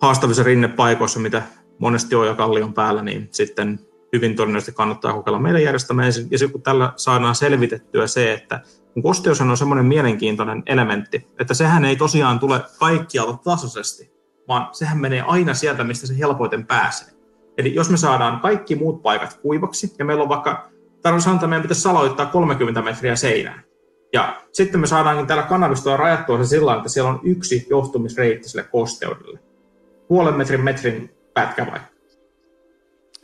[0.01, 1.41] haastavissa rinnepaikoissa, mitä
[1.79, 3.79] monesti on jo kallion päällä, niin sitten
[4.13, 6.05] hyvin todennäköisesti kannattaa kokeilla meidän järjestelmää.
[6.07, 8.59] Ja kun tällä saadaan selvitettyä se, että
[9.01, 14.11] kosteus on semmoinen mielenkiintoinen elementti, että sehän ei tosiaan tule kaikkialta tasaisesti,
[14.47, 17.07] vaan sehän menee aina sieltä, mistä se helpoiten pääsee.
[17.57, 20.69] Eli jos me saadaan kaikki muut paikat kuivaksi, ja meillä on vaikka,
[21.03, 23.63] sanotaan, että meidän pitäisi saloittaa 30 metriä seinään,
[24.13, 28.63] ja sitten me saadaankin täällä kanavistoa rajattua se sillä että siellä on yksi johtumisreitti sille
[28.63, 29.39] kosteudelle.
[30.07, 31.89] Puolen metrin metrin pätkä vaikka.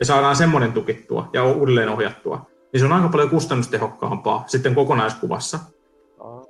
[0.00, 2.46] Ja saadaan semmoinen tukittua ja uudelleen ohjattua
[2.76, 5.58] niin se on aika paljon kustannustehokkaampaa sitten kokonaiskuvassa,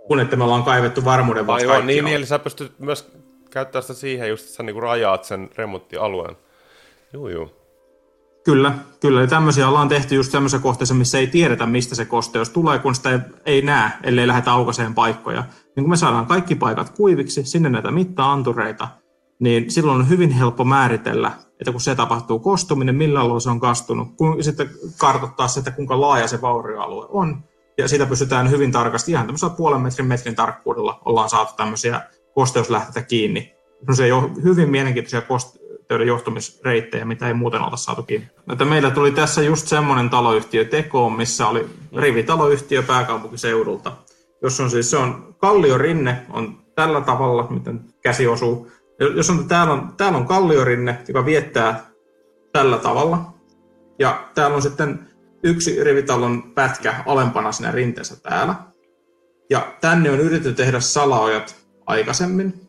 [0.07, 3.12] kun että me ollaan kaivettu varmuuden vuoksi Aivan, niin, niin, eli sä pystyt myös
[3.51, 6.37] käyttämään sitä siihen, just että sä niinku rajaat sen remonttialueen.
[7.12, 7.51] Joo, joo.
[8.45, 9.20] Kyllä, kyllä.
[9.20, 12.95] Ja tämmöisiä ollaan tehty just semmoisessa kohteessa, missä ei tiedetä, mistä se kosteus tulee, kun
[12.95, 15.45] sitä ei, ei näe, ellei lähdetä aukaiseen paikkoja.
[15.77, 18.89] Niin kun me saadaan kaikki paikat kuiviksi, sinne näitä mitta-antureita,
[19.39, 23.61] niin silloin on hyvin helppo määritellä, että kun se tapahtuu kostuminen, millä alueella se on
[23.61, 27.45] kastunut, kun sitten kartoittaa se, että kuinka laaja se vaurioalue on,
[27.78, 32.01] ja siitä pystytään hyvin tarkasti, ihan tämmöisellä puolen metrin metrin tarkkuudella ollaan saatu tämmöisiä
[32.34, 33.55] kosteuslähteitä kiinni.
[33.93, 38.28] Se on hyvin mielenkiintoisia kosteuden johtumisreittejä, mitä ei muuten olta saatu kiinni.
[38.53, 41.66] Että meillä tuli tässä just semmoinen taloyhtiö tekoon, missä oli
[41.97, 43.93] rivitaloyhtiö pääkaupunkiseudulta,
[44.43, 48.70] jos on siis, se on kalliorinne, on tällä tavalla, miten käsi osuu.
[49.01, 51.86] Jos on, täällä on, täällä on kalliorinne, joka viettää
[52.53, 53.34] tällä tavalla,
[53.99, 55.09] ja täällä on sitten
[55.42, 58.55] yksi rivitalon pätkä alempana siinä rinteessä täällä.
[59.51, 62.66] Ja tänne on yritetty tehdä salaojat aikaisemmin,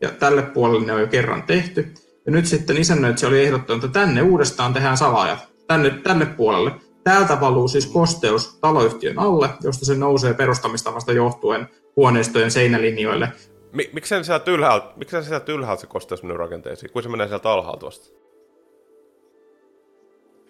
[0.00, 1.94] ja tälle puolelle ne on jo kerran tehty.
[2.26, 6.72] Ja nyt sitten isännöitsijä oli ehdottanut, että tänne uudestaan tehdään salaajat, tänne, tänne puolelle.
[7.04, 13.32] Täältä valuu siis kosteus taloyhtiön alle, josta se nousee perustamistavasta johtuen huoneistojen seinälinjoille.
[13.72, 16.92] Miksi se sieltä ylhäältä, miksi se sieltä ylhäältä se kosteus menee rakenteisiin?
[16.92, 18.08] Kun se menee sieltä alhaalta vasta?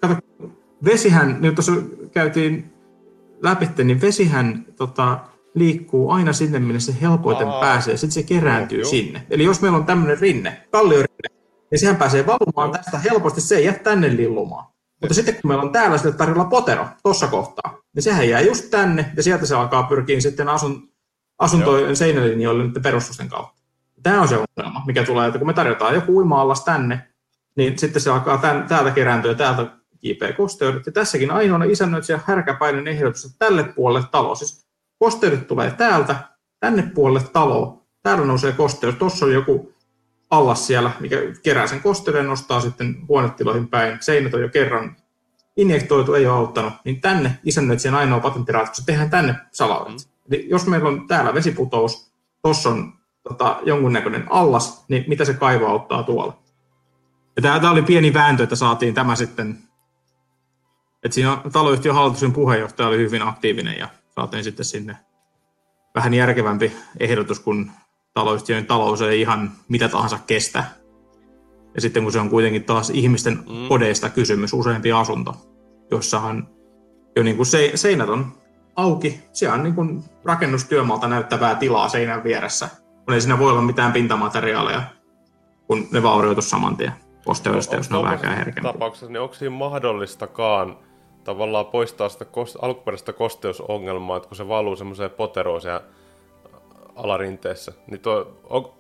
[0.01, 0.15] Kato,
[0.85, 1.73] vesihän, nyt tuossa
[2.13, 2.73] käytiin
[3.43, 5.19] läpi, niin vesihän tota,
[5.55, 9.27] liikkuu aina sinne, minne se helpoiten Aa, pääsee, sitten se kerääntyy joo, sinne.
[9.31, 11.29] Eli jos meillä on tämmöinen rinne, kalliorinne,
[11.71, 12.73] niin sehän pääsee valumaan joo.
[12.77, 14.73] tästä helposti, se ei jää tänne lillumaan.
[15.01, 18.71] Mutta sitten kun meillä on täällä sille tarjolla potero tuossa kohtaa, niin sehän jää just
[18.71, 20.92] tänne, ja sieltä se alkaa pyrkiä sitten asun,
[21.43, 23.63] asuntojen seinälinjoille nyt perustusten kautta.
[24.03, 27.09] Tämä on se ongelma, mikä tulee, että kun me tarjotaan joku uima-allas tänne,
[27.57, 29.67] niin sitten se alkaa tämän, täältä kerääntyä, täältä
[30.01, 30.87] kiipeä kosteudet.
[30.87, 34.67] Ja tässäkin ainoana isännöitsijä härkäpäinen ehdotus, että tälle puolelle talo, siis
[34.99, 36.17] kosteudet tulee täältä,
[36.61, 39.73] tänne puolelle talo, täällä nousee kosteus, tuossa on joku
[40.31, 44.97] allas siellä, mikä kerää sen kosteuden, nostaa sitten huonetiloihin päin, seinät on jo kerran
[45.57, 49.93] injektoitu, ei ole auttanut, niin tänne isännöitsijän ainoa patenttiratkaisu, tehdään tänne salaudet.
[49.93, 50.12] Mm.
[50.31, 52.13] Eli jos meillä on täällä vesiputous,
[52.43, 52.93] tuossa on
[53.29, 56.43] tota, jonkunnäköinen allas, niin mitä se kaivo auttaa tuolla?
[57.37, 59.59] Ja tämä, tämä oli pieni vääntö, että saatiin tämä sitten,
[61.03, 64.97] että siinä taloyhtiön hallituksen puheenjohtaja oli hyvin aktiivinen ja saatiin sitten sinne
[65.95, 67.71] vähän järkevämpi ehdotus, kun
[68.15, 70.65] taloyhtiön talous ei ihan mitä tahansa kestä.
[71.75, 73.69] Ja sitten kun se on kuitenkin taas ihmisten mm.
[73.69, 75.37] kodeista kysymys, useampi asunto,
[75.91, 76.49] jossahan
[77.17, 78.42] jo niin kuin se, seinät on
[78.77, 82.69] auki, siellä on niin kuin rakennustyömaalta näyttävää tilaa seinän vieressä,
[83.05, 84.83] kun ei siinä voi olla mitään pintamateriaaleja,
[85.67, 86.93] kun ne vaurioitu saman tien
[87.25, 88.73] kosteudesta, jos ne on vähänkään herkempiä.
[88.73, 90.79] tapauksessa, niin onko siinä mahdollistakaan
[91.25, 95.83] tavallaan poistaa sitä koste- alkuperäistä kosteusongelmaa, että kun se valuu semmoiseen poteroon siellä
[96.97, 98.73] alarinteessä, niin tuo, on,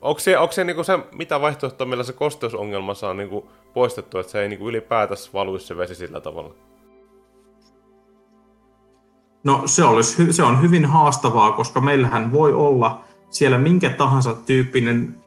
[0.00, 4.32] onko se, onko se, niinku se mitä vaihtoehtoa, millä se kosteusongelma saa niinku poistettua, että
[4.32, 6.54] se ei niinku ylipäätänsä valuisi se vesi sillä tavalla?
[9.44, 15.24] No se, olisi, se on hyvin haastavaa, koska meillähän voi olla siellä minkä tahansa tyyppinen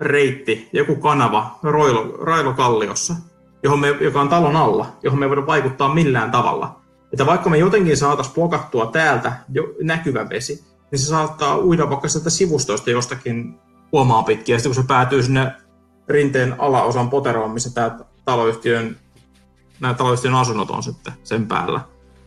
[0.00, 3.14] reitti, joku kanava Roilo, Railokalliossa,
[3.62, 6.80] johon me, joka on talon alla, johon me ei voida vaikuttaa millään tavalla.
[7.12, 12.08] Että vaikka me jotenkin saataisiin blokattua täältä jo näkyvä vesi, niin se saattaa uida vaikka
[12.08, 13.54] sieltä sivustoista jostakin
[13.92, 15.52] huomaa pitkin, ja sitten kun se päätyy sinne
[16.08, 18.96] rinteen alaosan poteroon, missä tämä taloyhtiön,
[19.80, 21.80] nämä taloyhtiön asunnot on sitten sen päällä,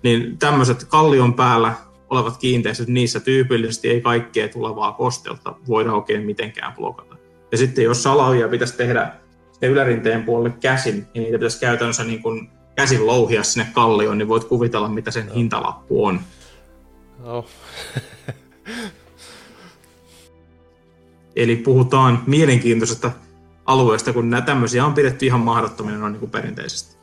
[0.05, 1.73] niin tämmöiset kallion päällä
[2.09, 7.15] olevat kiinteistöt, niissä tyypillisesti ei kaikkea tulevaa kosteutta voida oikein mitenkään blokata.
[7.51, 9.11] Ja sitten jos salaujia pitäisi tehdä
[9.61, 14.43] ylärinteen puolelle käsin, niin niitä pitäisi käytännössä niin kuin käsin louhia sinne kallioon, niin voit
[14.43, 16.19] kuvitella, mitä sen hintalappu on.
[17.23, 17.49] Oh.
[21.35, 23.11] Eli puhutaan mielenkiintoisesta
[23.65, 26.97] alueesta, kun nämä tämmöisiä on pidetty ihan mahdottomina noin niin kuin perinteisesti.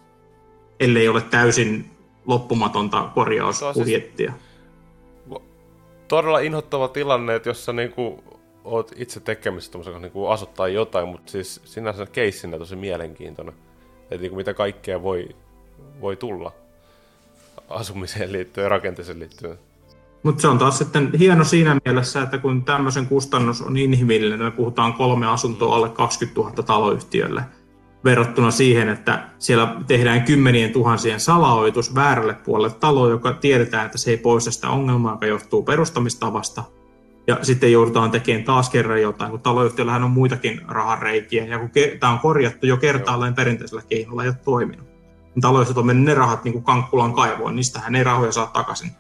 [0.81, 1.92] Ellei ole täysin
[2.27, 4.33] loppumatonta korjausbudjettia.
[4.33, 4.53] Siis
[6.09, 8.25] todella inhottava tilanne, että jos sä niinku
[8.65, 13.55] oot itse tekemistä niinku asuttaa jotain, mutta siis sinänsä keissinä tosi mielenkiintoinen.
[14.03, 15.29] Että niinku mitä kaikkea voi,
[16.01, 16.53] voi tulla
[17.69, 19.59] asumiseen liittyen ja rakenteeseen liittyen.
[20.23, 24.51] Mutta se on taas sitten hieno siinä mielessä, että kun tämmöisen kustannus on inhimillinen, me
[24.51, 27.43] puhutaan kolme asuntoa alle 20 000 taloyhtiölle,
[28.05, 34.11] verrattuna siihen, että siellä tehdään kymmenien tuhansien salaoitus väärälle puolelle taloa, joka tiedetään, että se
[34.11, 36.63] ei poista sitä ongelmaa, joka johtuu perustamistavasta.
[37.27, 42.13] Ja sitten joudutaan tekemään taas kerran jotain, kun taloyhtiöllähän on muitakin rahareikiä, ja kun tämä
[42.13, 44.87] on korjattu jo kertaalleen perinteisellä keinolla, ei ole toiminut.
[45.35, 48.91] Niin taloyhtiöt on mennyt ne rahat niin kuin Kankkulan kaivoon, niistähän ei rahoja saa takaisin.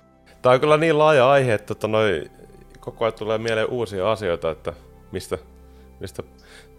[0.42, 2.24] Tämä on kyllä niin laaja aihe, että tota noi,
[2.80, 4.72] koko ajan tulee mieleen uusia asioita, että
[5.12, 5.38] mistä,
[6.00, 6.22] mistä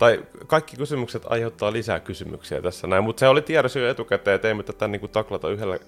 [0.03, 4.47] tai kaikki kysymykset aiheuttaa lisää kysymyksiä tässä näin, mutta se oli tiedossa jo etukäteen, että
[4.47, 5.79] ei me tätä niin taklata yhdellä,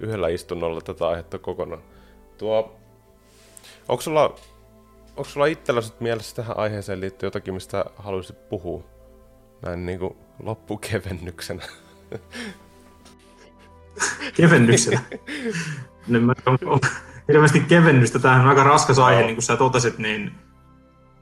[0.00, 1.82] yhdellä istunnolla tätä aihetta kokonaan.
[2.38, 2.78] Tuo,
[3.88, 4.24] onko sulla,
[5.08, 8.84] onko sulla itsellä mielessä tähän aiheeseen liittyen jotakin, mistä haluaisit puhua
[9.62, 11.62] näin niin kuin loppukevennyksenä?
[14.36, 15.00] kevennyksenä?
[16.08, 16.34] no, mä,
[17.28, 18.18] hirveästi kevennystä.
[18.18, 20.32] Tämähän on aika raskas aihe, niin kuin sä totesit, niin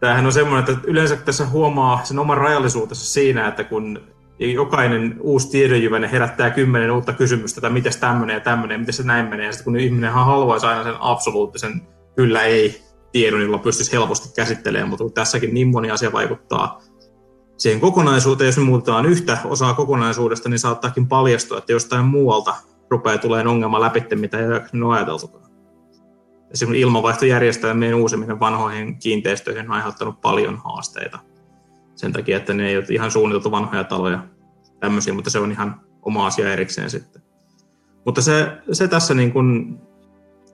[0.00, 4.00] tämähän on semmoinen, että yleensä tässä huomaa sen oman rajallisuutensa siinä, että kun
[4.38, 9.26] jokainen uusi tiedonjyväinen herättää kymmenen uutta kysymystä, että miten tämmöinen ja tämmöinen, miten se näin
[9.26, 11.82] menee, ja sitten kun ihminen haluaisi aina sen absoluuttisen
[12.16, 12.82] kyllä ei
[13.12, 16.82] tiedon, jolla pystyisi helposti käsittelemään, mutta tässäkin niin moni asia vaikuttaa
[17.56, 18.48] siihen kokonaisuuteen.
[18.48, 22.54] Jos me muutetaan yhtä osaa kokonaisuudesta, niin saattaakin paljastua, että jostain muualta
[22.90, 25.47] rupeaa tulee ongelma läpi, mitä ei ole ajateltukaan.
[26.50, 31.18] Esimerkiksi ilmanvaihtojärjestelmien uusiminen vanhoihin kiinteistöihin on aiheuttanut paljon haasteita.
[31.94, 34.24] Sen takia, että ne ei ole ihan suunniteltu vanhoja taloja
[34.80, 37.22] tämmöisiä, mutta se on ihan oma asia erikseen sitten.
[38.04, 39.78] Mutta se, se tässä, niin kuin,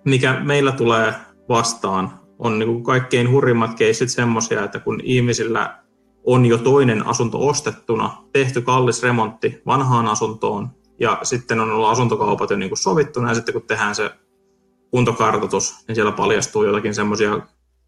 [0.05, 1.15] mikä meillä tulee
[1.49, 5.79] vastaan, on niin kuin kaikkein hurrimmat keissit semmoisia, että kun ihmisillä
[6.25, 10.69] on jo toinen asunto ostettuna, tehty kallis remontti vanhaan asuntoon,
[11.01, 14.11] ja sitten on ollut asuntokaupat jo niin kuin sovittuna, ja sitten kun tehdään se
[14.95, 17.41] kuntokartoitus, niin siellä paljastuu jotakin semmoisia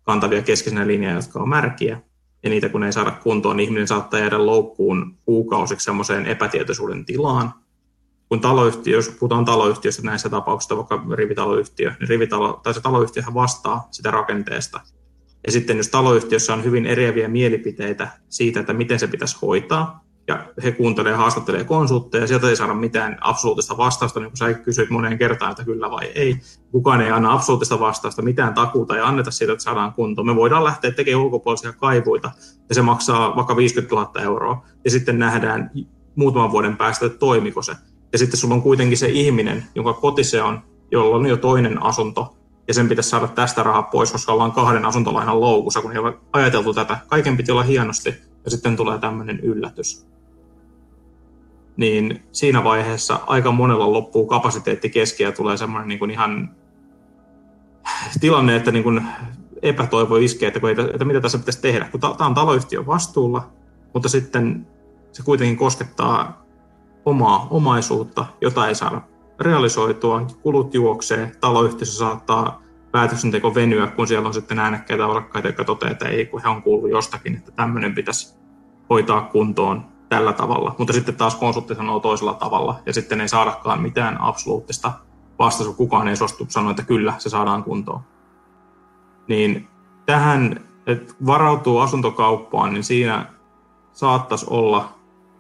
[0.02, 2.00] kantavia keskisiä linjoja, jotka on märkiä,
[2.42, 7.54] ja niitä kun ei saada kuntoon, niin ihminen saattaa jäädä loukkuun kuukausiksi semmoiseen epätietoisuuden tilaan,
[8.28, 13.88] kun taloyhtiö, jos puhutaan taloyhtiöstä näissä tapauksissa, vaikka rivitaloyhtiö, niin rivitalo, tai se taloyhtiöhän vastaa
[13.90, 14.80] sitä rakenteesta.
[15.46, 20.46] Ja sitten jos taloyhtiössä on hyvin eriäviä mielipiteitä siitä, että miten se pitäisi hoitaa, ja
[20.62, 24.54] he kuuntelee ja haastattelee konsultteja, ja sieltä ei saada mitään absoluuttista vastausta, niin kuin sä
[24.54, 26.36] kysyit moneen kertaan, että kyllä vai ei.
[26.72, 30.26] Kukaan ei anna absoluuttista vastausta, mitään takuuta ei anneta siitä, että saadaan kuntoon.
[30.26, 32.30] Me voidaan lähteä tekemään ulkopuolisia kaivuita,
[32.68, 35.70] ja se maksaa vaikka 50 000 euroa, ja sitten nähdään
[36.14, 37.72] muutaman vuoden päästä, että toimiko se.
[38.12, 40.62] Ja sitten sulla on kuitenkin se ihminen, jonka koti se on,
[40.92, 42.36] jolla on jo toinen asunto,
[42.68, 46.18] ja sen pitäisi saada tästä rahaa pois, koska ollaan kahden asuntolainan loukussa, kun ei ole
[46.32, 46.98] ajateltu tätä.
[47.08, 48.14] Kaiken piti olla hienosti,
[48.44, 50.06] ja sitten tulee tämmöinen yllätys.
[51.76, 56.50] Niin siinä vaiheessa aika monella loppuu kapasiteetti kesken ja tulee semmoinen niin ihan
[58.20, 59.02] tilanne, että niin kuin
[59.62, 61.88] epätoivo iskee, että, kun ei, että mitä tässä pitäisi tehdä.
[61.90, 63.50] Kun tämä on taloyhtiön vastuulla,
[63.94, 64.66] mutta sitten
[65.12, 66.46] se kuitenkin koskettaa
[67.04, 69.02] omaa omaisuutta, jota ei saada
[69.40, 72.62] realisoitua, kulut juoksee, taloyhtiössä saattaa
[72.92, 76.62] päätöksenteko venyä, kun siellä on sitten äänekkäitä varakkaita, jotka toteaa, että ei, kun he on
[76.62, 78.36] kuullut jostakin, että tämmöinen pitäisi
[78.90, 80.74] hoitaa kuntoon tällä tavalla.
[80.78, 84.92] Mutta sitten taas konsultti sanoo toisella tavalla, ja sitten ei saadakaan mitään absoluuttista
[85.38, 88.00] vastausta, kukaan ei suostu sanoa, että kyllä, se saadaan kuntoon.
[89.28, 89.68] Niin
[90.06, 93.26] tähän, että varautuu asuntokauppaan, niin siinä
[93.92, 94.88] saattaisi olla,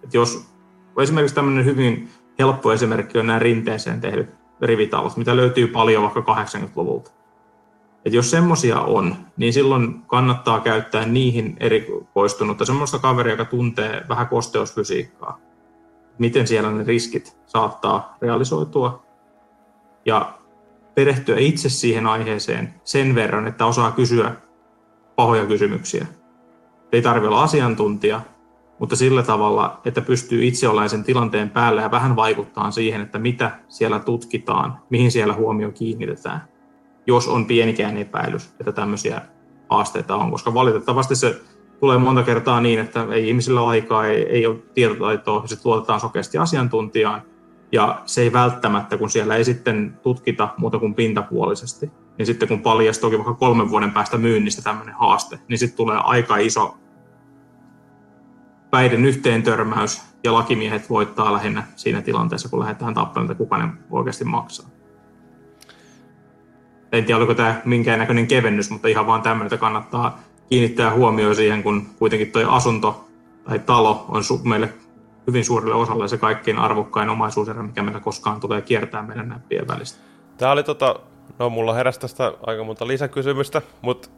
[0.02, 0.56] että jos
[1.02, 4.30] Esimerkiksi tämmöinen hyvin helppo esimerkki on nämä rinteeseen tehdyt
[4.62, 7.10] rivitalot, mitä löytyy paljon vaikka 80-luvulta.
[8.06, 14.28] Et jos semmoisia on, niin silloin kannattaa käyttää niihin erikoistunutta semmoista kaveria, joka tuntee vähän
[14.28, 15.38] kosteusfysiikkaa.
[16.18, 19.02] Miten siellä ne riskit saattaa realisoitua.
[20.04, 20.38] Ja
[20.94, 24.32] perehtyä itse siihen aiheeseen sen verran, että osaa kysyä
[25.16, 26.06] pahoja kysymyksiä.
[26.92, 28.20] Ei tarvitse olla asiantuntija,
[28.78, 33.18] mutta sillä tavalla, että pystyy itse olemaan sen tilanteen päällä ja vähän vaikuttaa siihen, että
[33.18, 36.55] mitä siellä tutkitaan, mihin siellä huomio kiinnitetään,
[37.06, 39.22] jos on pienikään epäilys, että tämmöisiä
[39.70, 41.40] haasteita on, koska valitettavasti se
[41.80, 46.00] tulee monta kertaa niin, että ei ihmisillä ole aikaa, ei, ei ole tietotaitoa, sitten luotetaan
[46.00, 47.22] sokeasti asiantuntijaan,
[47.72, 52.62] ja se ei välttämättä, kun siellä ei sitten tutkita muuta kuin pintapuolisesti, niin sitten kun
[52.62, 56.76] paljastuu vaikka kolmen vuoden päästä myynnistä tämmöinen haaste, niin sitten tulee aika iso
[58.70, 63.68] päiden yhteen törmäys ja lakimiehet voittaa lähinnä siinä tilanteessa, kun lähdetään tappelemaan, että kuka ne
[63.90, 64.75] oikeasti maksaa.
[66.92, 70.20] En tiedä, oliko tämä minkään näköinen kevennys, mutta ihan vaan tämmöinen, että kannattaa
[70.50, 73.08] kiinnittää huomioon siihen, kun kuitenkin tuo asunto
[73.44, 74.72] tai talo on su- meille
[75.26, 80.00] hyvin suurelle osalle se kaikkein arvokkain omaisuuserä, mikä meillä koskaan tulee kiertää meidän näppien välistä.
[80.38, 80.96] Tämä oli tota,
[81.38, 84.08] no mulla heräsi tästä aika monta lisäkysymystä, mutta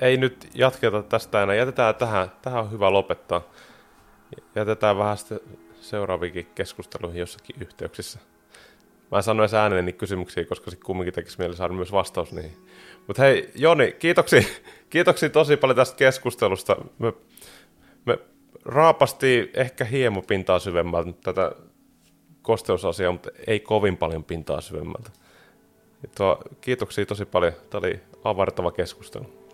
[0.00, 1.54] ei nyt jatketa tästä enää.
[1.54, 3.42] Jätetään tähän, tähän on hyvä lopettaa
[4.54, 5.40] jätetään vähän sitten
[5.80, 8.18] seuraaviinkin keskusteluihin jossakin yhteyksissä.
[9.10, 12.52] Mä sanoin ääneen niitä kysymyksiä, koska sitten kumminkin tekisi mieli saada myös vastaus niihin.
[13.06, 14.42] Mutta hei, Joni, kiitoksia,
[14.90, 16.76] kiitoksia tosi paljon tästä keskustelusta.
[16.98, 17.12] Me,
[18.04, 18.18] me
[18.64, 21.52] raapasti ehkä hieman pintaa syvemmältä tätä
[22.42, 25.10] kosteusasiaa, mutta ei kovin paljon pintaa syvemmältä.
[26.16, 27.52] tuo, kiitoksia tosi paljon.
[27.70, 29.48] Tämä oli avartava keskustelu.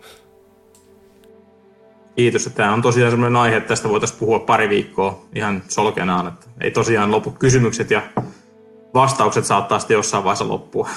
[2.15, 2.49] Kiitos.
[2.55, 6.27] Tämä on tosiaan sellainen aihe, että tästä voitaisiin puhua pari viikkoa ihan solkenaan.
[6.27, 8.01] Että ei tosiaan lopu kysymykset ja
[8.95, 10.89] vastaukset saattaa sitten jossain vaiheessa loppua.